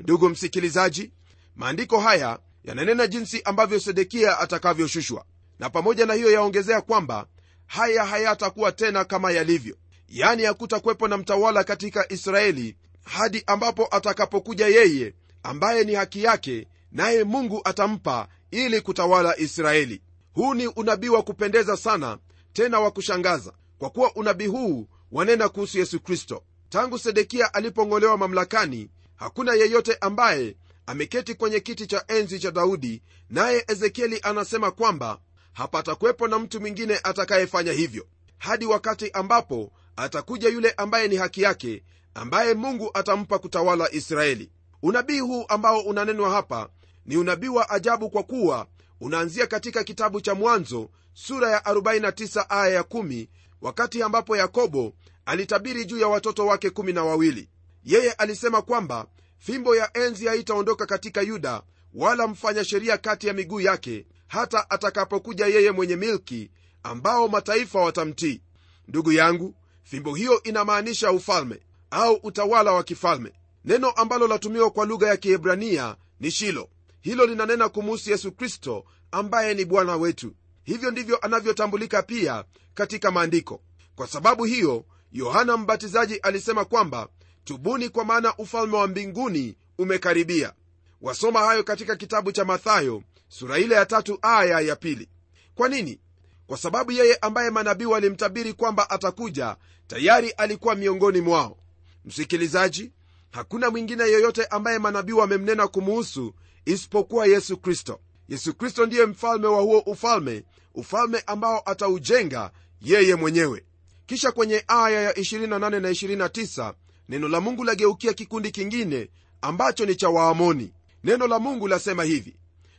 Ndugu 0.00 0.28
msikilizaji 0.28 1.12
maandiko 1.56 2.00
haya 2.00 2.38
yananena 2.64 3.06
jinsi 3.06 3.42
ambavyo 3.42 3.80
sedekia 3.80 4.38
atakavyoshushwa 4.38 5.24
na 5.58 5.70
pamoja 5.70 6.06
na 6.06 6.14
hiyo 6.14 6.30
yaongezea 6.32 6.80
kwamba 6.80 7.26
haya 7.66 8.04
hayatakuwa 8.04 8.72
tena 8.72 9.04
kama 9.04 9.30
yalivyo. 9.30 9.76
Yani 10.08 10.42
hakutakuwepo 10.44 11.08
na 11.08 11.16
mtawala 11.16 11.64
katika 11.64 12.12
israeli 12.12 12.76
hadi 13.04 13.42
ambapo 13.46 13.88
atakapokuja 13.90 14.66
yeye 14.66 15.14
ambaye 15.42 15.84
ni 15.84 15.94
haki 15.94 16.22
yake 16.22 16.66
naye 16.92 17.24
mungu 17.24 17.60
atampa 17.64 18.28
ili 18.50 18.80
kutawala 18.80 19.38
israeli. 19.38 20.02
Huu 20.32 20.54
ni 20.54 20.66
unabii 20.66 21.08
wa 21.08 21.22
kupendeza 21.22 21.76
sana 21.76 22.18
tena 22.52 22.80
wa 22.80 22.90
kushangaza 22.90 23.52
kwa 23.78 23.90
kuwa 23.90 24.14
unabii 24.14 24.46
huu 24.46 24.86
wanena 25.12 25.48
kuhusu 25.48 25.78
yesu 25.78 26.00
kristo. 26.00 26.42
Tangu 26.68 26.98
sedekia 26.98 27.54
alipong'olewa 27.54 28.16
mamlakani 28.18 28.90
hakuna 29.16 29.54
yeyote 29.54 29.96
ambaye 30.00 30.56
ameketi 30.86 31.34
kwenye 31.34 31.60
kiti 31.60 31.86
cha 31.86 32.04
enzi 32.08 32.38
cha 32.38 32.50
daudi 32.50 33.02
naye 33.30 33.64
ezekieli 33.68 34.20
anasema 34.22 34.70
kwamba 34.70 35.18
hapatakuwepo 35.52 36.28
na 36.28 36.38
mtu 36.38 36.60
mwingine 36.60 37.00
atakayefanya 37.02 37.72
hivyo 37.72 38.06
hadi 38.38 38.66
wakati 38.66 39.10
ambapo 39.10 39.72
atakuja 39.96 40.48
yule 40.48 40.70
ambaye 40.70 41.08
ni 41.08 41.16
haki 41.16 41.42
yake 41.42 41.84
ambaye 42.14 42.54
mungu 42.54 42.90
atampa 42.94 43.38
kutawala 43.38 43.92
israeli. 43.92 44.50
Unabii 44.82 45.20
huu 45.20 45.44
ambao 45.48 45.80
unanenwa 45.80 46.30
hapa 46.30 46.68
ni 47.06 47.16
unabii 47.16 47.48
wa 47.48 47.70
ajabu 47.70 48.10
kwa 48.10 48.22
kuwa 48.22 48.66
unaanzia 49.00 49.46
katika 49.46 49.84
kitabu 49.84 50.20
cha 50.20 50.34
mwanzo 50.34 50.90
sura 51.14 51.50
ya 51.50 51.58
49 51.58 52.46
aya 52.48 52.74
ya 52.74 52.82
10 52.82 53.28
wakati 53.60 54.02
ambapo 54.02 54.36
yakobo 54.36 54.94
alitabiri 55.24 55.84
juu 55.84 55.98
ya 55.98 56.08
watoto 56.08 56.46
wake 56.46 56.70
kumi 56.70 56.92
na 56.92 57.04
wawili. 57.04 57.48
Yeye 57.84 58.12
alisema 58.12 58.62
kwamba 58.62 59.06
fimbo 59.38 59.76
ya 59.76 59.96
enzi 59.96 60.26
haitaondoka 60.26 60.86
katika 60.86 61.20
yuda 61.22 61.62
wala 61.94 62.26
mfanya 62.26 62.64
sheria 62.64 62.98
kati 62.98 63.26
ya 63.26 63.32
miguu 63.32 63.60
yake 63.60 64.06
hata 64.26 64.70
atakapokuja 64.70 65.46
yeye 65.46 65.70
mwenye 65.70 65.96
milki 65.96 66.50
ambao 66.82 67.28
mataifa 67.28 67.80
watamtii. 67.80 68.40
Ndugu 68.88 69.12
yangu 69.12 69.54
fimbo 69.82 70.14
hiyo 70.14 70.42
inamaanisha 70.42 71.12
ufalme 71.12 71.60
au 71.90 72.14
utawala 72.14 72.72
wa 72.72 72.82
kifalme. 72.84 73.32
Neno 73.64 73.90
ambalo 73.90 74.28
latumiwa 74.28 74.70
kwa 74.70 74.86
lugha 74.86 75.08
ya 75.08 75.16
kiebrania 75.16 75.96
ni 76.20 76.30
shilo. 76.30 76.68
Hilo 77.00 77.26
linanena 77.26 77.68
kumuhusu 77.68 78.10
yesu 78.10 78.32
kristo 78.32 78.84
ambaye 79.10 79.54
ni 79.54 79.64
bwana 79.64 79.96
wetu 79.96 80.32
hivyo 80.70 80.90
ndivyo 80.90 81.16
anavyotambulika 81.18 82.02
pia 82.02 82.44
katika 82.74 83.10
maandiko. 83.10 83.60
Kwa 83.94 84.06
sababu 84.06 84.44
hiyo 84.44 84.84
yohana 85.12 85.56
mbatizaji 85.56 86.16
alisema 86.16 86.64
kwamba 86.64 87.08
tubuni 87.44 87.88
kwa 87.88 88.04
maana 88.04 88.36
ufalme 88.36 88.76
wa 88.76 88.86
mbinguni 88.86 89.56
umekaribia. 89.78 90.52
Wasoma 91.00 91.40
hayo 91.40 91.64
katika 91.64 91.96
kitabu 91.96 92.32
cha 92.32 92.44
mathayo 92.44 93.02
sura 93.28 93.58
ile 93.58 93.74
ya 93.74 93.86
tatu 93.86 94.18
aya 94.22 94.60
ya 94.60 94.76
pili. 94.76 95.08
Kwa 95.54 95.68
nini? 95.68 96.00
Kwa 96.46 96.58
sababu 96.58 96.92
yeye 96.92 97.16
ambaye 97.16 97.50
manabii 97.50 97.84
walimtabiri 97.84 98.52
kwamba 98.52 98.90
atakuja 98.90 99.56
tayari 99.86 100.30
alikuwa 100.30 100.74
miongoni 100.74 101.20
mwao. 101.20 101.56
Msikilizaji 102.04 102.92
hakuna 103.30 103.70
mwingine 103.70 104.04
yeyote 104.04 104.44
ambaye 104.44 104.78
manabii 104.78 105.12
wamemnena 105.12 105.68
kumuhusu 105.68 106.34
isipokuwa 106.64 107.26
yesu 107.26 107.56
kristo. 107.56 108.00
Yesu 108.28 108.54
kristo 108.54 108.86
ndiye 108.86 109.06
mfalme 109.06 109.46
wa 109.46 109.60
huo 109.62 109.78
ufalme 109.78 110.44
ufalme 110.74 111.22
ambao 111.26 111.62
ataujenga 111.66 112.50
yeye 112.80 113.14
mwenyewe. 113.14 113.64
Kisha 114.06 114.32
kwenye 114.32 114.64
aya 114.68 115.00
ya 115.02 115.12
28 115.12 115.46
na 115.80 115.90
29 116.28 116.74
neno 117.08 117.28
la 117.28 117.40
mungu 117.40 117.64
lageukia 117.64 118.12
kikundi 118.12 118.50
kingine 118.50 119.10
ambacho 119.42 119.86
ni 119.86 119.94
cha 119.94 120.08
waamoni. 120.08 120.72
Neno 121.04 121.26
la 121.26 121.38
mungu 121.38 121.68
lasema 121.68 122.04
hivi 122.04 122.36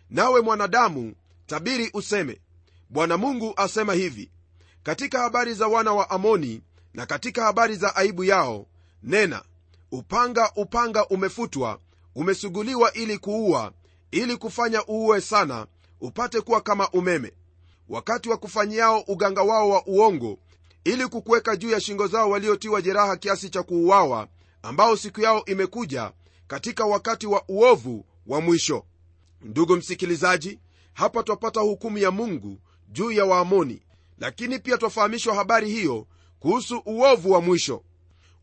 nawe 0.10 0.42
mwanadamu 0.42 1.14
tabiri 1.46 1.90
useme 1.94 2.42
bwana 2.90 3.18
mungu 3.18 3.54
asema 3.58 3.94
hivi 3.94 4.32
katika 4.84 5.20
habari 5.20 5.54
za 5.54 5.68
wana 5.68 5.94
wa 5.94 6.10
amoni 6.10 6.62
na 6.94 7.06
katika 7.06 7.44
habari 7.44 7.76
za 7.76 7.96
aibu 7.96 8.24
yao 8.24 8.68
nena 9.04 9.44
upanga 9.92 10.52
upanga 10.56 11.08
umefutwa 11.08 11.80
umesuguliwa 12.16 12.94
ili 12.94 13.18
kuua 13.18 13.72
ili 14.12 14.38
kufanya 14.38 14.86
uue 14.86 15.22
sana 15.22 15.68
upate 16.02 16.42
kuwa 16.42 16.62
kama 16.62 16.90
umeme 16.90 17.34
wakati 17.92 18.30
wa 18.30 18.38
kufanyiao 18.38 19.00
uganga 19.08 19.42
wao 19.44 19.70
wa 19.70 19.86
uongo 19.86 20.38
ili 20.84 21.08
kukuweka 21.08 21.56
juu 21.56 21.70
ya 21.70 21.80
shingo 21.82 22.08
zao 22.08 22.30
waliotiwa 22.30 22.82
jeraha 22.82 23.18
kiasi 23.18 23.50
cha 23.50 23.64
kuuawa 23.64 24.28
ambao 24.64 24.98
siku 24.98 25.22
yao 25.22 25.46
imekuja 25.46 26.12
katika 26.48 26.86
wakati 26.86 27.28
wa 27.28 27.44
uovu 27.48 28.06
wa 28.28 28.42
mwisho. 28.42 28.86
Ndugu 29.42 29.76
msikilizaji 29.76 30.60
hapa 30.94 31.24
twapata 31.24 31.60
hukumu 31.60 31.98
ya 31.98 32.12
mungu 32.12 32.60
juu 32.90 33.12
ya 33.12 33.26
waamoni 33.26 33.82
lakini 34.20 34.60
pia 34.60 34.78
twafahamishwa 34.78 35.36
habari 35.36 35.70
hiyo 35.70 36.08
kuhusu 36.40 36.82
uovu 36.86 37.32
wa 37.32 37.42
mwisho. 37.42 37.84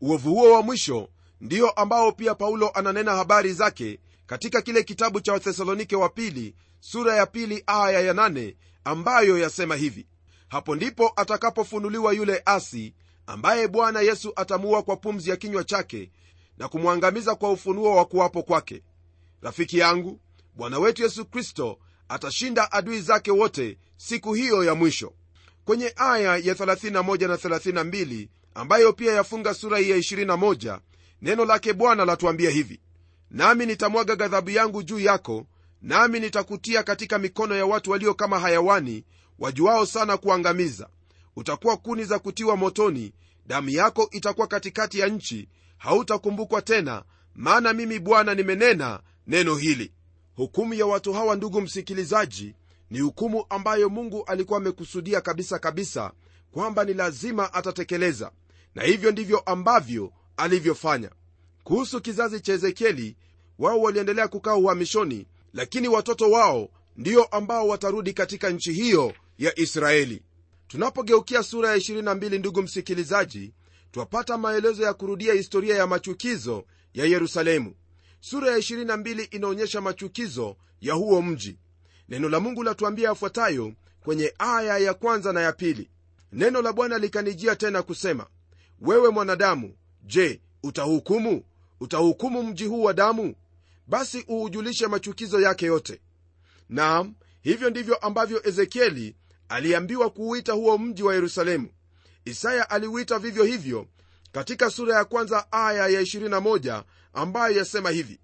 Uovu 0.01 0.29
huo 0.29 0.51
wa 0.53 0.61
mwisho 0.61 1.09
ndiyo 1.41 1.69
ambao 1.69 2.11
pia 2.11 2.35
paulo 2.35 2.69
ananena 2.73 3.11
habari 3.15 3.53
zake 3.53 3.99
katika 4.25 4.61
kile 4.61 4.83
kitabu 4.83 5.21
cha 5.21 5.33
wathesalonike 5.33 5.95
wa 5.95 6.09
pili 6.09 6.55
sura 6.79 7.15
ya 7.15 7.25
pili 7.25 7.63
aya 7.67 7.99
ya 8.01 8.13
nane 8.13 8.55
ambayo 8.83 9.37
yasema 9.37 9.75
hivi 9.75 10.07
hapo 10.47 10.75
ndipo 10.75 11.13
atakapofunuliwa 11.15 12.13
yule 12.13 12.41
asi 12.45 12.93
ambaye 13.27 13.67
bwana 13.67 14.01
yesu 14.01 14.33
atamuua 14.35 14.83
kwa 14.83 14.95
pumzi 14.97 15.29
ya 15.29 15.35
kinywa 15.37 15.63
chake 15.63 16.11
na 16.57 16.67
kumwangamiza 16.67 17.35
kwa 17.35 17.51
ufunuo 17.51 17.95
wa 17.95 18.05
kuwapo 18.05 18.43
kwake. 18.43 18.83
Rafiki 19.41 19.77
yangu 19.77 20.19
bwana 20.55 20.79
wetu 20.79 21.01
yesu 21.03 21.25
kristo 21.25 21.79
atashinda 22.09 22.71
adui 22.71 23.01
zake 23.01 23.31
wote 23.31 23.77
siku 23.97 24.33
hiyo 24.33 24.63
ya 24.63 24.75
mwisho. 24.75 25.13
Kwenye 25.65 25.93
aya 25.95 26.37
ya 26.37 26.53
31 26.53 27.27
na 27.27 27.35
32 27.83 28.27
ambayo 28.53 28.93
pia 28.93 29.13
yafunga 29.13 29.53
sura 29.53 29.77
hii 29.77 29.89
ya 29.89 29.97
21 29.97 30.79
neno 31.21 31.45
lake 31.45 31.73
bwana 31.73 32.05
latuambia 32.05 32.49
hivi 32.49 32.79
nami 33.31 33.65
nitamwaga 33.65 34.15
ghadhabu 34.15 34.49
yangu 34.49 34.83
juu 34.83 34.99
yako 34.99 35.45
nami 35.81 36.19
nitakutia 36.19 36.83
katika 36.83 37.17
mikono 37.19 37.55
ya 37.55 37.65
watu 37.65 37.91
walio 37.91 38.13
kama 38.13 38.39
hayawani 38.39 39.03
wajuao 39.39 39.85
sana 39.85 40.17
kuangamiza. 40.17 40.89
Utakuwa 41.35 41.77
kuni 41.77 42.05
za 42.05 42.19
kutiwa 42.19 42.55
motoni 42.57 43.13
damu 43.47 43.69
yako 43.69 44.07
itakuwa 44.11 44.47
katikati 44.47 44.99
ya 44.99 45.07
nchi 45.07 45.49
hautakumbukwa 45.77 46.61
tena 46.61 47.03
maana 47.35 47.73
mimi 47.73 47.99
bwana 47.99 48.35
nimenena 48.35 48.99
neno 49.27 49.55
hili. 49.55 49.91
Hukumu 50.35 50.73
ya 50.73 50.85
watu 50.85 51.13
hawa 51.13 51.35
ndugu 51.35 51.61
msikilizaji 51.61 52.55
ni 52.89 52.99
hukumu 52.99 53.45
ambayo 53.49 53.89
mungu 53.89 54.23
alikuwa 54.25 54.57
amekusudia 54.59 55.21
kabisa 55.21 55.59
kabisa 55.59 56.11
kwamba 56.51 56.83
ni 56.85 56.93
lazima 56.93 57.53
atatekeleza. 57.53 58.31
Na 58.75 58.83
hivyo 58.83 59.11
ndivyo 59.11 59.39
ambavyo 59.39 60.11
alivyofanya. 60.37 61.09
Kuhusu 61.63 62.01
kizazi 62.01 62.39
cha 62.41 62.53
ezekieli 62.53 63.17
wao 63.59 63.81
waliendelea 63.81 64.27
kukaa 64.27 64.55
uhamishoni 64.55 65.27
lakini 65.53 65.87
watoto 65.87 66.31
wao 66.31 66.69
ndio 66.97 67.23
ambao 67.23 67.67
watarudi 67.67 68.13
katika 68.13 68.49
nchi 68.49 68.73
hiyo 68.73 69.13
ya 69.37 69.59
israeli. 69.59 70.21
Tunapogeukia 70.67 71.43
sura 71.43 71.69
ya 71.69 71.75
22 71.77 72.39
ndugu 72.39 72.61
msikilizaji 72.61 73.53
twapata 73.91 74.37
maelezo 74.37 74.83
ya 74.83 74.93
kurudia 74.93 75.33
historia 75.33 75.75
ya 75.75 75.87
machukizo 75.87 76.65
ya 76.93 77.05
yerusalemu. 77.05 77.75
Sura 78.19 78.51
ya 78.51 78.57
22 78.57 79.27
inaonyesha 79.31 79.81
machukizo 79.81 80.55
ya 80.81 80.93
huo 80.93 81.21
mji. 81.21 81.57
Neno 82.09 82.29
la 82.29 82.39
mungu 82.39 82.63
latuambia 82.63 83.09
yafuatayo 83.09 83.73
kwenye 84.03 84.33
aya 84.39 84.77
ya 84.77 84.93
kwanza 84.93 85.33
na 85.33 85.41
ya 85.41 85.51
pili. 85.53 85.89
Neno 86.31 86.61
la 86.61 86.73
bwana 86.73 86.97
likanijia 86.97 87.55
tena 87.55 87.83
kusema 87.83 88.27
wewe 88.81 89.09
mwanadamu 89.09 89.75
je 90.03 90.41
utahukumu? 90.63 91.43
Utahukumu 91.79 92.43
mji 92.43 92.65
huu 92.65 92.83
wa 92.83 92.93
damu 92.93 93.35
basi 93.89 94.25
uujulishe 94.29 94.87
machukizo 94.87 95.41
yake 95.41 95.65
yote. 95.65 96.01
Nam 96.69 97.15
hivyo 97.41 97.69
ndivyo 97.69 97.95
ambavyo 97.95 98.47
ezekieli 98.47 99.15
aliambiwa 99.49 100.09
kuuita 100.09 100.53
huo 100.53 100.77
mji 100.77 101.03
wa 101.03 101.13
yerusalemu. 101.13 101.69
Isaya 102.25 102.69
aliuita 102.69 103.19
vivyo 103.19 103.43
hivyo 103.43 103.87
katika 104.31 104.69
sura 104.69 104.95
ya 104.95 105.05
kwanza 105.05 105.51
aya 105.51 105.87
ya 105.87 106.01
21 106.01 106.83
ambayo 107.13 107.57
yasema 107.57 107.89
hivi 107.89 108.19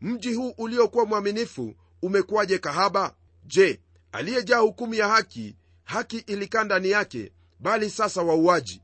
mji 0.00 0.34
huu 0.34 0.54
uliokuwa 0.58 1.06
mwaminifu 1.06 1.74
umekuwaje 2.02 2.58
kahaba? 2.58 3.14
Je 3.44 3.80
aliyejaa 4.12 4.58
hukumu 4.58 4.94
ya 4.94 5.08
haki 5.08 5.56
haki 5.84 6.18
ilikaa 6.18 6.64
ndani 6.64 6.90
yake 6.90 7.32
bali 7.60 7.90
sasa 7.90 8.22
wauaji? 8.22 8.82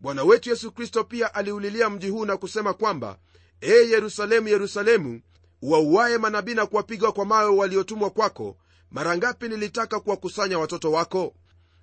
Bwana 0.00 0.24
wetu 0.24 0.50
yesu 0.50 0.72
kristo 0.72 1.04
pia 1.04 1.34
aliulilia 1.34 1.90
mji 1.90 2.08
huu 2.08 2.24
na 2.24 2.36
kusema 2.36 2.74
kwamba 2.74 3.18
ee 3.62 3.88
yerusalemu 3.88 4.48
yerusalemu 4.48 5.20
wauaye 5.62 6.18
manabii 6.18 6.54
na 6.54 6.66
kuwapiga 6.66 7.12
kwa 7.12 7.24
mawe 7.24 7.50
waliotumwa 7.56 8.10
kwako 8.10 8.56
mara 8.90 9.16
ngapi 9.16 9.48
nilitaka 9.48 10.00
kuwakusanya 10.00 10.58
watoto 10.58 10.92
wako? 10.92 11.34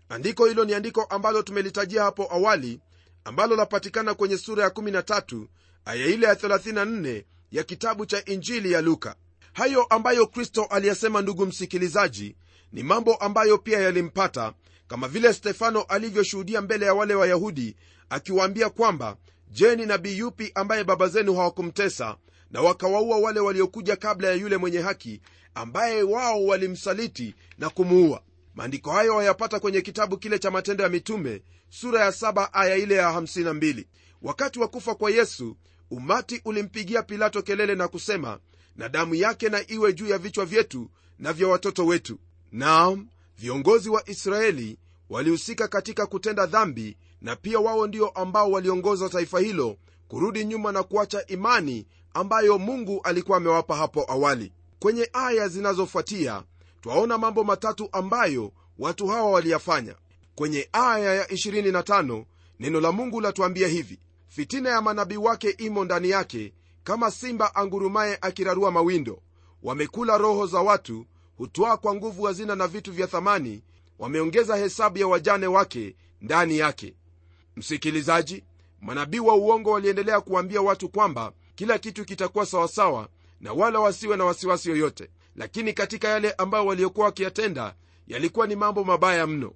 Andiko 0.09 0.45
hilo 0.45 0.65
ni 0.65 0.73
andiko 0.73 1.03
ambalo 1.03 1.41
tumelitajia 1.41 2.03
hapo 2.03 2.27
awali 2.33 2.79
ambalo 3.23 3.55
lapatikana 3.55 4.13
kwenye 4.13 4.37
sura 4.37 4.63
ya 4.63 4.69
13 4.69 5.45
aya 5.85 6.05
ile 6.05 6.27
ya 6.27 6.33
34 6.33 7.23
ya 7.51 7.63
kitabu 7.63 8.05
cha 8.05 8.25
injili 8.25 8.71
ya 8.71 8.81
luka. 8.81 9.15
Hayo 9.53 9.83
ambayo 9.83 10.27
kristo 10.27 10.63
aliyasema 10.63 11.21
ndugu 11.21 11.45
msikilizaji 11.45 12.35
ni 12.71 12.83
mambo 12.83 13.15
ambayo 13.15 13.57
pia 13.57 13.79
yalimpata 13.79 14.53
kama 14.87 15.07
vile 15.07 15.33
stefano 15.33 15.81
alivyoshuhudia 15.81 16.61
mbele 16.61 16.85
ya 16.85 16.93
wale 16.93 17.15
wayahudi 17.15 17.75
akiwaambia 18.09 18.69
kwamba 18.69 19.17
je 19.51 19.75
ni 19.75 19.85
nabii 19.85 20.17
yupi 20.17 20.51
ambaye 20.55 20.83
baba 20.83 21.07
zenu 21.07 21.33
hawakumtesa 21.35 22.17
na 22.53 22.61
wakawaua 22.61 23.17
wale 23.17 23.39
waliokuja 23.39 23.95
kabla 23.95 24.27
ya 24.27 24.33
yule 24.33 24.57
mwenye 24.57 24.79
haki 24.79 25.21
ambaye 25.55 26.03
wao 26.03 26.45
walimsaliti 26.45 27.35
na 27.57 27.69
kumuua. 27.69 28.21
Maandiko 28.55 28.91
hayo 28.91 29.15
wayapata 29.15 29.59
kwenye 29.59 29.81
kitabu 29.81 30.17
kile 30.17 30.39
cha 30.39 30.51
matendo 30.51 30.83
ya 30.83 30.89
mitume 30.89 31.41
sura 31.69 32.01
ya 32.05 32.09
7 32.11 32.49
aya 32.53 32.75
ile 32.75 32.95
ya 32.95 33.11
52 33.11 33.85
wakati 34.21 34.59
wa 34.59 34.67
kufa 34.67 34.95
kwa 34.95 35.11
yesu 35.11 35.57
umati 35.91 36.41
ulimpigia 36.45 37.03
pilato 37.03 37.41
kelele 37.41 37.75
na 37.75 37.87
kusema 37.87 38.39
na 38.75 38.89
damu 38.89 39.15
yake 39.15 39.49
na 39.49 39.71
iwe 39.71 39.93
juu 39.93 40.07
ya 40.07 40.17
vichwa 40.17 40.45
vyetu 40.45 40.89
na 41.19 41.33
vya 41.33 41.47
watoto 41.47 41.85
wetu. 41.85 42.19
Naam 42.51 43.07
viongozi 43.37 43.89
wa 43.89 44.09
israeli 44.09 44.77
walihusika 45.09 45.67
katika 45.67 46.05
kutenda 46.05 46.45
dhambi 46.45 46.97
na 47.21 47.35
pia 47.35 47.59
wao 47.59 47.87
ndio 47.87 48.09
ambao 48.09 48.51
waliongoza 48.51 49.09
taifa 49.09 49.39
hilo 49.39 49.77
kurudi 50.07 50.45
nyuma 50.45 50.71
na 50.71 50.83
kuacha 50.83 51.27
imani 51.27 51.85
ambayo 52.13 52.57
mungu 52.59 53.01
alikuwa 53.03 53.37
amewapa 53.37 53.75
hapo 53.75 54.05
awali. 54.11 54.51
Kwenye 54.79 55.09
aya 55.13 55.47
zinazofuatia 55.47 56.43
twaona 56.81 57.17
mambo 57.17 57.43
matatu 57.43 57.89
ambayo 57.91 58.51
watu 58.79 59.07
hawa 59.07 59.31
waliyafanya. 59.31 59.95
Kwenye 60.35 60.69
aya 60.71 61.13
ya 61.15 61.25
25 61.25 62.25
neno 62.59 62.79
la 62.79 62.91
mungu 62.91 63.21
latuambia 63.21 63.67
hivi 63.67 63.99
fitina 64.27 64.69
ya 64.69 64.81
manabii 64.81 65.17
wake 65.17 65.49
imo 65.49 65.85
ndani 65.85 66.09
yake 66.09 66.53
kama 66.83 67.11
simba 67.11 67.55
angurumaye 67.55 68.17
akirarua 68.21 68.71
mawindo. 68.71 69.21
Wamekula 69.63 70.17
roho 70.17 70.47
za 70.47 70.59
watu 70.59 71.05
hutwaa 71.37 71.77
kwa 71.77 71.95
nguvu 71.95 72.23
hazina 72.23 72.55
na 72.55 72.67
vitu 72.67 72.91
vya 72.91 73.07
thamani 73.07 73.63
wameongeza 73.99 74.55
hesabu 74.55 74.97
ya 74.97 75.07
wajane 75.07 75.47
wake 75.47 75.95
ndani 76.21 76.57
yake. 76.57 76.95
Msikilizaji 77.55 78.43
manabii 78.81 79.19
wa 79.19 79.35
uongo 79.35 79.71
waliendelea 79.71 80.21
kuambia 80.21 80.61
watu 80.61 80.89
kwamba 80.89 81.31
kila 81.55 81.79
kitu 81.79 82.05
kitakuwa 82.05 82.45
sawasawa 82.45 83.09
na 83.41 83.53
wala 83.53 83.79
wasiwe 83.79 84.17
na 84.17 84.25
wasiwasi 84.25 84.69
yoyote. 84.69 85.09
Lakini 85.35 85.73
katika 85.73 86.07
yale 86.07 86.31
ambayo 86.31 86.65
waliokuwa 86.65 87.05
wakiyatenda 87.05 87.75
yalikuwa 88.07 88.47
ni 88.47 88.55
mambo 88.55 88.83
mabaya 88.83 89.27
mno. 89.27 89.53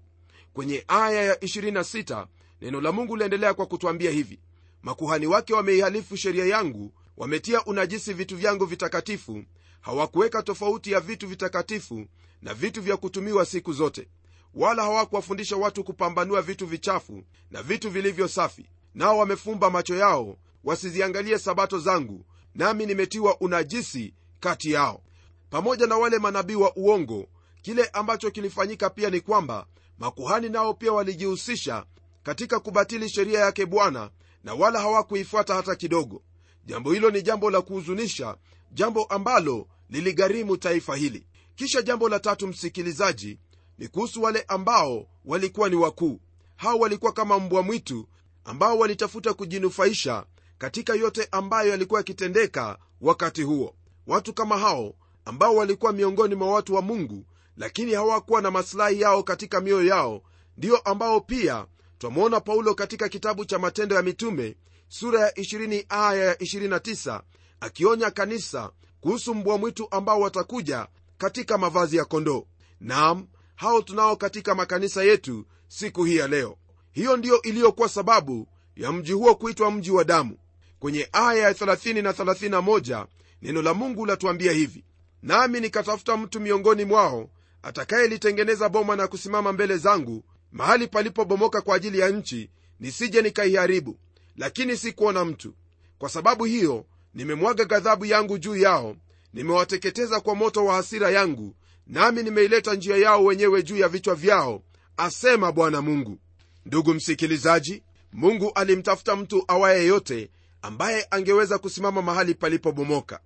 Kwenye 0.53 0.83
aya 0.87 1.23
ya 1.23 1.35
26 1.35 2.27
neno 2.61 2.81
la 2.81 2.91
mungu 2.91 3.15
liendelea 3.15 3.53
kwa 3.53 3.65
kutwambia 3.65 4.11
hivi. 4.11 4.39
Makuhani 4.81 5.27
wake 5.27 5.53
wameihalifu 5.53 6.17
sheria 6.17 6.45
yangu 6.45 6.93
wametia 7.17 7.65
unajisi 7.65 8.13
vitu 8.13 8.37
vyangu 8.37 8.65
vitakatifu 8.65 9.43
hawakuweka 9.81 10.43
tofauti 10.43 10.91
ya 10.91 10.99
vitu 10.99 11.27
vitakatifu 11.27 12.05
na 12.41 12.53
vitu 12.53 12.81
vya 12.81 12.97
kutumiwa 12.97 13.45
siku 13.45 13.73
zote. 13.73 14.07
Wala 14.53 14.83
hawakuwafundisha 14.83 15.55
watu 15.57 15.83
kupambanua 15.83 16.41
vitu 16.41 16.65
vichafu 16.67 17.23
na 17.51 17.63
vitu 17.63 17.89
vilivyo 17.89 18.27
safi 18.27 18.65
nao 18.95 19.17
wamefumba 19.17 19.69
macho 19.69 19.95
yao 19.95 20.37
wasiziangalie 20.67 21.37
sabato 21.39 21.79
zangu 21.79 22.25
nami 22.55 22.85
nimetiwa 22.85 23.39
unajisi 23.41 24.13
kati 24.39 24.71
yao. 24.71 25.01
Pamoja 25.49 25.87
na 25.87 25.97
wale 25.97 26.19
manabii 26.19 26.55
wa 26.55 26.75
uongo 26.75 27.27
kile 27.61 27.85
ambacho 27.85 28.31
kilifanyika 28.31 28.89
pia 28.89 29.09
ni 29.09 29.21
kwamba 29.21 29.67
makuhani 29.99 30.49
nao 30.49 30.73
pia 30.73 30.93
walijihusisha 30.93 31.85
katika 32.23 32.59
kubatili 32.59 33.09
sheria 33.09 33.39
yake 33.39 33.65
bwana 33.65 34.09
na 34.43 34.53
wala 34.53 34.79
hawakuifuata 34.79 35.53
hata 35.55 35.75
kidogo. 35.75 36.21
Jambo 36.65 36.93
hilo 36.93 37.09
ni 37.09 37.21
jambo 37.21 37.49
la 37.51 37.61
kuhuzunisha 37.61 38.37
jambo 38.71 39.03
ambalo 39.03 39.67
liligharimu 39.89 40.57
taifa 40.57 40.95
hili. 40.95 41.27
Kisha 41.55 41.81
jambo 41.81 42.09
la 42.09 42.19
tatu 42.19 42.47
msikilizaji 42.47 43.39
ni 43.77 43.87
kuhusu 43.87 44.21
wale 44.23 44.45
ambao 44.47 45.07
walikuwa 45.25 45.69
ni 45.69 45.75
wakuu. 45.75 46.19
Hao 46.55 46.79
walikuwa 46.79 47.11
kama 47.13 47.39
mbwa 47.39 47.63
mwitu 47.63 48.07
ambao 48.45 48.77
walitafuta 48.77 49.33
kujinufaisha 49.33 50.25
katika 50.57 50.93
yote 50.93 51.27
ambayo 51.31 51.69
yalikuwa 51.69 51.99
yakitendeka 51.99 52.77
wakati 53.01 53.43
huo. 53.43 53.75
Watu 54.07 54.33
kama 54.33 54.57
hao 54.57 54.93
ambao 55.25 55.55
walikuwa 55.55 55.93
miongoni 55.93 56.35
mwa 56.35 56.51
watu 56.51 56.75
wa 56.75 56.81
mungu 56.81 57.25
lakini 57.57 57.93
hawakuwa 57.93 58.41
na 58.41 58.51
masilahi 58.51 59.01
yao 59.01 59.23
katika 59.23 59.61
mioyo 59.61 59.85
yao 59.87 60.21
ndiyo 60.57 60.77
ambao 60.77 61.21
pia 61.21 61.65
twamwona 61.97 62.39
paulo 62.39 62.75
katika 62.75 63.09
kitabu 63.09 63.45
cha 63.45 63.59
matendo 63.59 63.95
ya 63.95 64.01
mitume 64.01 64.55
sura 64.87 65.21
ya 65.21 65.31
20 65.31 65.85
aya 65.89 66.25
ya 66.25 66.33
29 66.33 67.21
akionya 67.59 68.11
kanisa 68.11 68.71
kuhusu 69.01 69.35
mbwa 69.35 69.57
mwitu 69.57 69.87
ambao 69.91 70.19
watakuja 70.19 70.87
katika 71.17 71.57
mavazi 71.57 71.97
ya 71.97 72.05
kondoo. 72.05 72.45
Nam 72.81 73.27
hao 73.55 73.81
tunao 73.81 74.15
katika 74.15 74.55
makanisa 74.55 75.03
yetu 75.03 75.45
siku 75.67 76.03
hii 76.03 76.15
ya 76.15 76.27
leo. 76.27 76.57
Hiyo 76.91 77.17
ndiyo 77.17 77.41
iliyokuwa 77.41 77.89
sababu 77.89 78.47
ya 78.75 78.91
mji 78.91 79.11
huo 79.11 79.35
kuitwa 79.35 79.71
mji 79.71 79.91
wa 79.91 80.03
damu 80.03 80.37
kwenye 80.79 81.09
aya 81.11 81.43
ya 81.43 81.51
30 81.53 82.01
na 82.03 82.11
31 82.11 83.05
neno 83.41 83.61
la 83.61 83.73
mungu 83.73 84.05
latuambia 84.05 84.51
hivi 84.51 84.85
nami 85.21 85.59
nikatafuta 85.59 86.17
mtu 86.17 86.39
miongoni 86.39 86.85
mwao 86.85 87.29
atakayelitengeneza 87.63 88.69
boma 88.69 88.95
na 88.95 89.07
kusimama 89.07 89.53
mbele 89.53 89.77
zangu 89.77 90.23
mahali 90.51 90.87
palipobomoka 90.87 91.61
kwa 91.61 91.75
ajili 91.75 91.99
ya 91.99 92.09
nchi 92.09 92.49
nisije 92.79 93.21
nikaiharibu 93.21 93.99
lakini 94.35 94.77
sikuona 94.77 95.25
mtu. 95.25 95.53
Kwa 95.97 96.09
sababu 96.09 96.45
hiyo 96.45 96.85
nimemwaga 97.13 97.65
ghadhabu 97.65 98.05
yangu 98.05 98.37
juu 98.37 98.55
yao 98.55 98.95
nimewateketeza 99.33 100.19
kwa 100.19 100.35
moto 100.35 100.65
wa 100.65 100.75
hasira 100.75 101.09
yangu 101.11 101.55
nami 101.87 102.23
nimeileta 102.23 102.73
njia 102.73 102.97
yao 102.97 103.23
wenyewe 103.23 103.63
juu 103.63 103.77
ya 103.77 103.87
vichwa 103.87 104.15
vyao 104.15 104.63
asema 104.97 105.51
bwana 105.51 105.81
mungu. 105.81 106.19
Ndugu 106.65 106.93
msikilizaji 106.93 107.83
mungu 108.13 108.51
alimtafuta 108.55 109.15
mtu 109.15 109.43
awaye 109.47 109.85
yote 109.85 110.29
ambaye 110.61 111.07
angeweza 111.11 111.57
kusimama 111.57 112.01
mahali 112.01 112.33
palipobomoka 112.35 113.19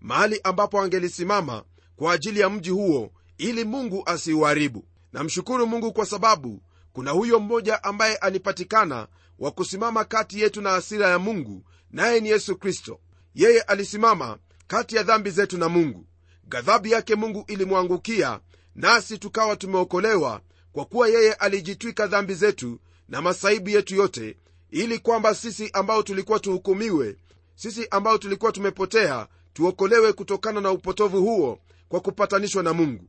mahali 0.00 0.40
ambapo 0.44 0.80
angelisimama 0.80 1.64
kwa 1.96 2.12
ajili 2.12 2.40
ya 2.40 2.50
mji 2.50 2.70
huo 2.70 3.12
ili 3.38 3.64
mungu 3.64 4.02
asiuharibu. 4.06 4.84
Namshukuru 5.12 5.66
mungu 5.66 5.92
kwa 5.92 6.06
sababu 6.06 6.62
kuna 6.92 7.10
huyo 7.10 7.40
mmoja 7.40 7.84
ambaye 7.84 8.16
alipatikana 8.16 9.08
wa 9.38 9.50
kusimama 9.50 10.04
kati 10.04 10.40
yetu 10.40 10.60
na 10.60 10.70
hasira 10.70 11.08
ya 11.08 11.18
mungu 11.18 11.64
naye 11.90 12.20
ni 12.20 12.28
yesu 12.28 12.56
kristo. 12.56 13.00
Yeye 13.34 13.60
alisimama 13.60 14.38
kati 14.66 14.96
ya 14.96 15.02
dhambi 15.02 15.30
zetu 15.30 15.58
na 15.58 15.68
mungu. 15.68 16.06
Ghadhabu 16.48 16.86
yake 16.88 17.14
mungu 17.14 17.44
ilimwangukia 17.46 18.40
nasi 18.74 19.18
tukawa 19.18 19.56
tumeokolewa 19.56 20.40
kwa 20.72 20.84
kuwa 20.84 21.08
yeye 21.08 21.32
alijitwika 21.32 22.06
dhambi 22.06 22.34
zetu 22.34 22.80
na 23.08 23.22
masaibu 23.22 23.70
yetu 23.70 23.94
yote 23.94 24.36
ili 24.70 24.98
kwamba 24.98 25.34
sisi 25.34 25.70
ambao 25.72 26.02
tulikuwa 26.02 26.40
tuhukumiwe 26.40 27.16
sisi 27.54 27.86
ambao 27.90 28.18
tulikuwa 28.18 28.52
tumepotea 28.52 29.26
tuokolewe 29.52 30.12
kutokana 30.12 30.60
na 30.60 30.70
upotovu 30.72 31.20
huo 31.22 31.58
kwa 31.88 32.00
kupatanishwa 32.00 32.62
na 32.62 32.72
mungu. 32.72 33.04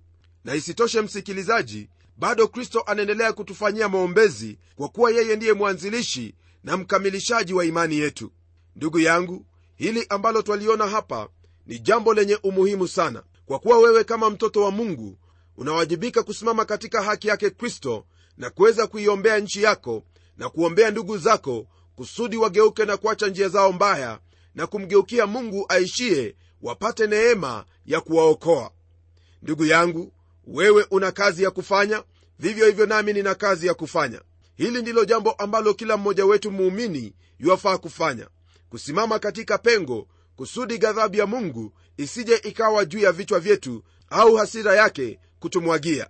Na 0.45 0.55
isitoshe 0.55 1.01
msikilizaji 1.01 1.89
bado 2.17 2.47
kristo 2.47 2.81
anaendelea 2.81 3.33
kutufanyia 3.33 3.89
maombezi 3.89 4.57
kwa 4.75 4.89
kuwa 4.89 5.11
yeye 5.11 5.35
ndiye 5.35 5.53
mwanzilishi 5.53 6.35
na 6.63 6.77
mkamilishaji 6.77 7.53
wa 7.53 7.65
imani 7.65 7.97
yetu. 7.97 8.31
Ndugu 8.75 8.99
yangu 8.99 9.45
hili 9.75 10.05
ambalo 10.09 10.41
twaliona 10.41 10.87
hapa 10.87 11.29
ni 11.67 11.79
jambo 11.79 12.13
lenye 12.13 12.35
umuhimu 12.43 12.87
sana. 12.87 13.23
Kwa 13.45 13.59
kuwa 13.59 13.77
wewe 13.79 14.03
kama 14.03 14.29
mtoto 14.29 14.61
wa 14.61 14.71
mungu 14.71 15.17
unawajibika 15.57 16.23
kusimama 16.23 16.65
katika 16.65 17.01
haki 17.03 17.27
yake 17.27 17.49
kristo 17.49 18.05
na 18.37 18.49
kuweza 18.49 18.87
kuiombea 18.87 19.39
nchi 19.39 19.63
yako 19.63 20.03
na 20.39 20.49
kuombea 20.49 20.91
ndugu 20.91 21.17
zako 21.17 21.67
kusudi 21.95 22.37
wageuke 22.37 22.85
na 22.85 22.97
kuacha 22.97 23.27
njia 23.27 23.49
zao 23.49 23.71
mbaya 23.71 24.19
na 24.55 24.67
kumgeukia 24.67 25.27
mungu 25.27 25.65
aishiye 25.69 26.35
wapate 26.61 27.07
neema 27.07 27.65
ya 27.85 28.01
kuwaokoa. 28.01 28.71
Ndugu 29.41 29.65
yangu 29.65 30.13
wewe 30.47 30.85
una 30.91 31.11
kazi 31.11 31.43
ya 31.43 31.51
kufanya 31.51 32.03
vivyo 32.39 32.65
hivyo 32.65 32.85
nami 32.85 33.13
nina 33.13 33.35
kazi 33.35 33.67
ya 33.67 33.73
kufanya. 33.73 34.21
Hili 34.55 34.81
ndilo 34.81 35.05
jambo 35.05 35.31
ambalo 35.31 35.73
kila 35.73 35.97
mmoja 35.97 36.25
wetu 36.25 36.51
muumini 36.51 37.13
yuwafaa 37.39 37.77
kufanya 37.77 38.27
kusimama 38.69 39.19
katika 39.19 39.57
pengo 39.57 40.07
kusudi 40.35 40.77
ghadhabu 40.77 41.15
ya 41.15 41.25
mungu 41.25 41.73
isije 41.97 42.35
ikawa 42.35 42.85
juu 42.85 42.99
ya 42.99 43.11
vichwa 43.11 43.39
vyetu 43.39 43.83
au 44.09 44.35
hasira 44.35 44.75
yake 44.75 45.19
kutumwagia. 45.39 46.07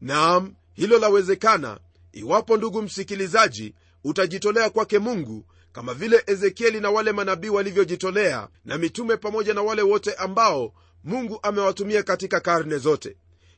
Naam 0.00 0.54
hilo 0.72 0.98
lawezekana 0.98 1.80
iwapo 2.12 2.56
ndugu 2.56 2.82
msikilizaji 2.82 3.74
utajitolea 4.04 4.70
kwake 4.70 4.98
mungu 4.98 5.44
kama 5.72 5.94
vile 5.94 6.22
ezekieli 6.26 6.80
na 6.80 6.90
wale 6.90 7.12
manabii 7.12 7.48
walivyojitolea 7.48 8.48
na 8.64 8.78
mitume 8.78 9.16
pamoja 9.16 9.54
na 9.54 9.62
wale 9.62 9.82
wote 9.82 10.14
ambao 10.14 10.72
mungu 11.04 11.38
amewatumia 11.42 12.02
katika 12.02 12.40
karne 12.40 12.78
zote. 12.78 13.16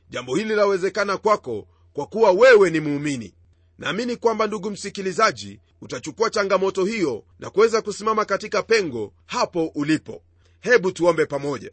Jambo 0.09 0.35
hili 0.35 0.55
lawezekana 0.55 1.17
kwako 1.17 1.67
kwa 1.93 2.05
kuwa 2.07 2.31
wewe 2.31 2.69
ni 2.69 2.79
muumini. 2.79 3.33
Naamini 3.77 4.15
kwamba 4.15 4.47
ndugu 4.47 4.71
msikilizaji 4.71 5.59
utachukua 5.81 6.29
changamoto 6.29 6.85
hiyo 6.85 7.23
na 7.39 7.49
kuweza 7.49 7.81
kusimama 7.81 8.25
katika 8.25 8.63
pengo 8.63 9.13
hapo 9.25 9.65
ulipo. 9.75 10.21
Hebu 10.59 10.91
tuombe 10.91 11.25
pamoja. 11.25 11.71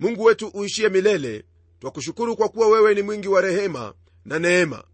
Mungu 0.00 0.24
wetu 0.24 0.48
uishie 0.48 0.88
milele 0.88 1.44
twakushukuru 1.80 2.36
kwa 2.36 2.48
kuwa 2.48 2.68
wewe 2.68 2.94
ni 2.94 3.02
mwingi 3.02 3.28
wa 3.28 3.40
rehema 3.40 3.94
na 4.24 4.38
neema. 4.38 4.84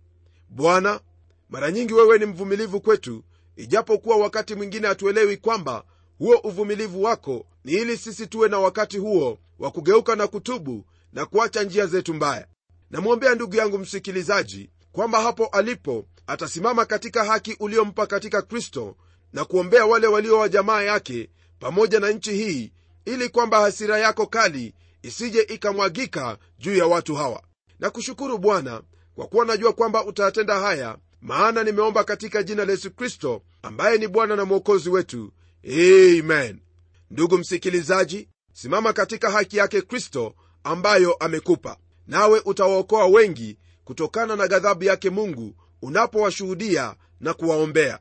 Bwana 0.49 1.01
mara 1.48 1.70
nyingi 1.70 1.94
wewe 1.94 2.18
ni 2.18 2.26
mvumilivu 2.26 2.80
kwetu 2.80 3.24
ijapokuwa 3.57 4.16
wakati 4.16 4.54
mwingine 4.54 4.88
hatuelewi 4.88 5.37
kwamba 5.37 5.85
huo 6.18 6.37
uvumilivu 6.37 7.02
wako 7.02 7.46
ni 7.64 7.72
ili 7.72 7.96
sisi 7.96 8.26
tuwe 8.26 8.48
na 8.48 8.59
wakati 8.59 8.98
huo 8.98 9.38
wa 9.59 9.70
kugeuka 9.70 10.16
na 10.16 10.26
kutubu 10.26 10.85
na 11.12 11.26
kuacha 11.26 11.62
njia 11.62 11.87
zetu 11.87 12.14
mbaya. 12.14 12.46
Namwombea 12.90 13.35
ndugu 13.35 13.57
yangu 13.57 13.78
msikilizaji 13.78 14.70
kwamba 14.92 15.20
hapo 15.22 15.46
alipo 15.46 16.07
atasimama 16.26 16.85
katika 16.85 17.24
haki 17.24 17.57
uliompa 17.61 18.07
katika 18.07 18.42
kristo 18.42 18.96
na 19.33 19.44
kuombea 19.44 19.87
wale 19.87 20.07
walio 20.07 20.38
wa 20.38 20.48
jamaa 20.48 20.83
yake 20.83 21.30
pamoja 21.59 22.00
na 22.00 22.11
nchi 22.11 22.33
hii 22.33 22.72
ili 23.04 23.28
kwamba 23.28 23.61
hasira 23.61 23.98
yako 23.98 24.26
kali 24.26 24.74
isije 25.02 25.40
ikamwagika 25.42 26.38
juu 26.59 26.76
ya 26.76 26.87
watu 26.87 27.14
hawa. 27.14 27.42
Na 27.80 27.90
kushukuru 27.90 28.38
bwana 28.38 28.83
kwa 29.14 29.26
kuwa 29.26 29.44
najua 29.46 29.72
kwamba 29.72 30.04
utayatenda 30.04 30.61
haya 30.61 30.98
maana 31.24 31.64
nimeomba 31.64 32.04
katika 32.04 32.42
jina 32.42 32.64
la 32.64 32.72
yesu 32.72 32.90
kristo 32.90 33.42
ambaye 33.62 33.98
ni 33.98 34.08
bwana 34.08 34.37
na 34.37 34.44
mwokozi 34.44 34.90
wetu. 34.90 35.32
Amen. 35.64 36.60
Ndugu 37.10 37.38
msikilizaji 37.38 38.28
simama 38.52 38.92
katika 38.92 39.30
haki 39.30 39.56
yake 39.56 39.82
kristo 39.82 40.34
ambayo 40.64 41.12
amekupa. 41.14 41.76
Nawe 42.06 42.42
utawaokoa 42.44 43.06
wengi 43.06 43.58
kutokana 43.84 44.37
na 44.37 44.48
ghadhabu 44.48 44.84
yake 44.84 45.10
mungu 45.10 45.54
unapowashuhudia 45.82 46.94
na 47.20 47.34
kuwaombea. 47.34 47.98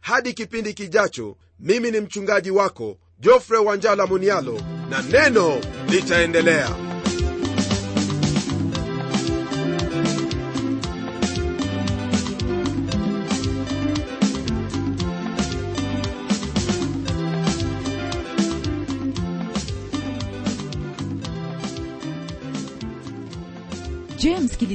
Hadi 0.00 0.32
kipindi 0.34 0.74
kijacho 0.74 1.36
mimi 1.58 1.90
ni 1.90 2.00
mchungaji 2.00 2.50
wako 2.50 2.98
jofre 3.18 3.58
wanjala 3.58 4.06
munialo 4.06 4.60
na 4.90 5.02
neno 5.02 5.60
litaendelea 5.88 6.93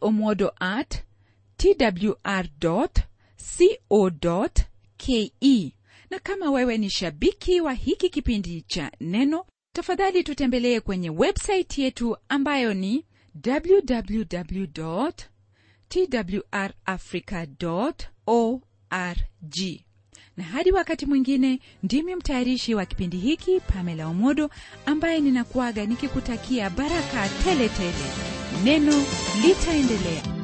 pomodo 0.00 0.52
at 0.60 1.02
twr 1.56 2.46
co 2.60 2.88
ke 4.96 5.32
na 6.10 6.18
kama 6.18 6.50
wewe 6.50 6.78
ni 6.78 6.90
shabiki 6.90 7.60
wa 7.60 7.72
hiki 7.72 8.08
kipindi 8.10 8.62
cha 8.62 8.92
neno 9.00 9.44
tafadhali 9.72 10.24
tutembelee 10.24 10.80
kwenye 10.80 11.10
websaiti 11.10 11.82
yetu 11.82 12.16
ambayo 12.28 12.74
ni 12.74 13.04
www 13.46 15.08
twrafrica 15.88 17.46
org 18.26 19.58
na 20.36 20.44
hadi 20.44 20.72
wakati 20.72 21.06
mwingine 21.06 21.60
ndimi 21.82 22.16
mtayarishi 22.16 22.74
wa 22.74 22.86
kipindi 22.86 23.16
hiki 23.16 23.60
pamela 23.60 24.06
omodo 24.06 24.50
ambaye 24.86 25.20
ninakuaga 25.20 25.86
nikikutakia 25.86 26.70
baraka 26.70 27.28
teletele. 27.28 27.68
tele 27.92 28.31
neno 28.64 29.04
litaendelea 29.42 30.41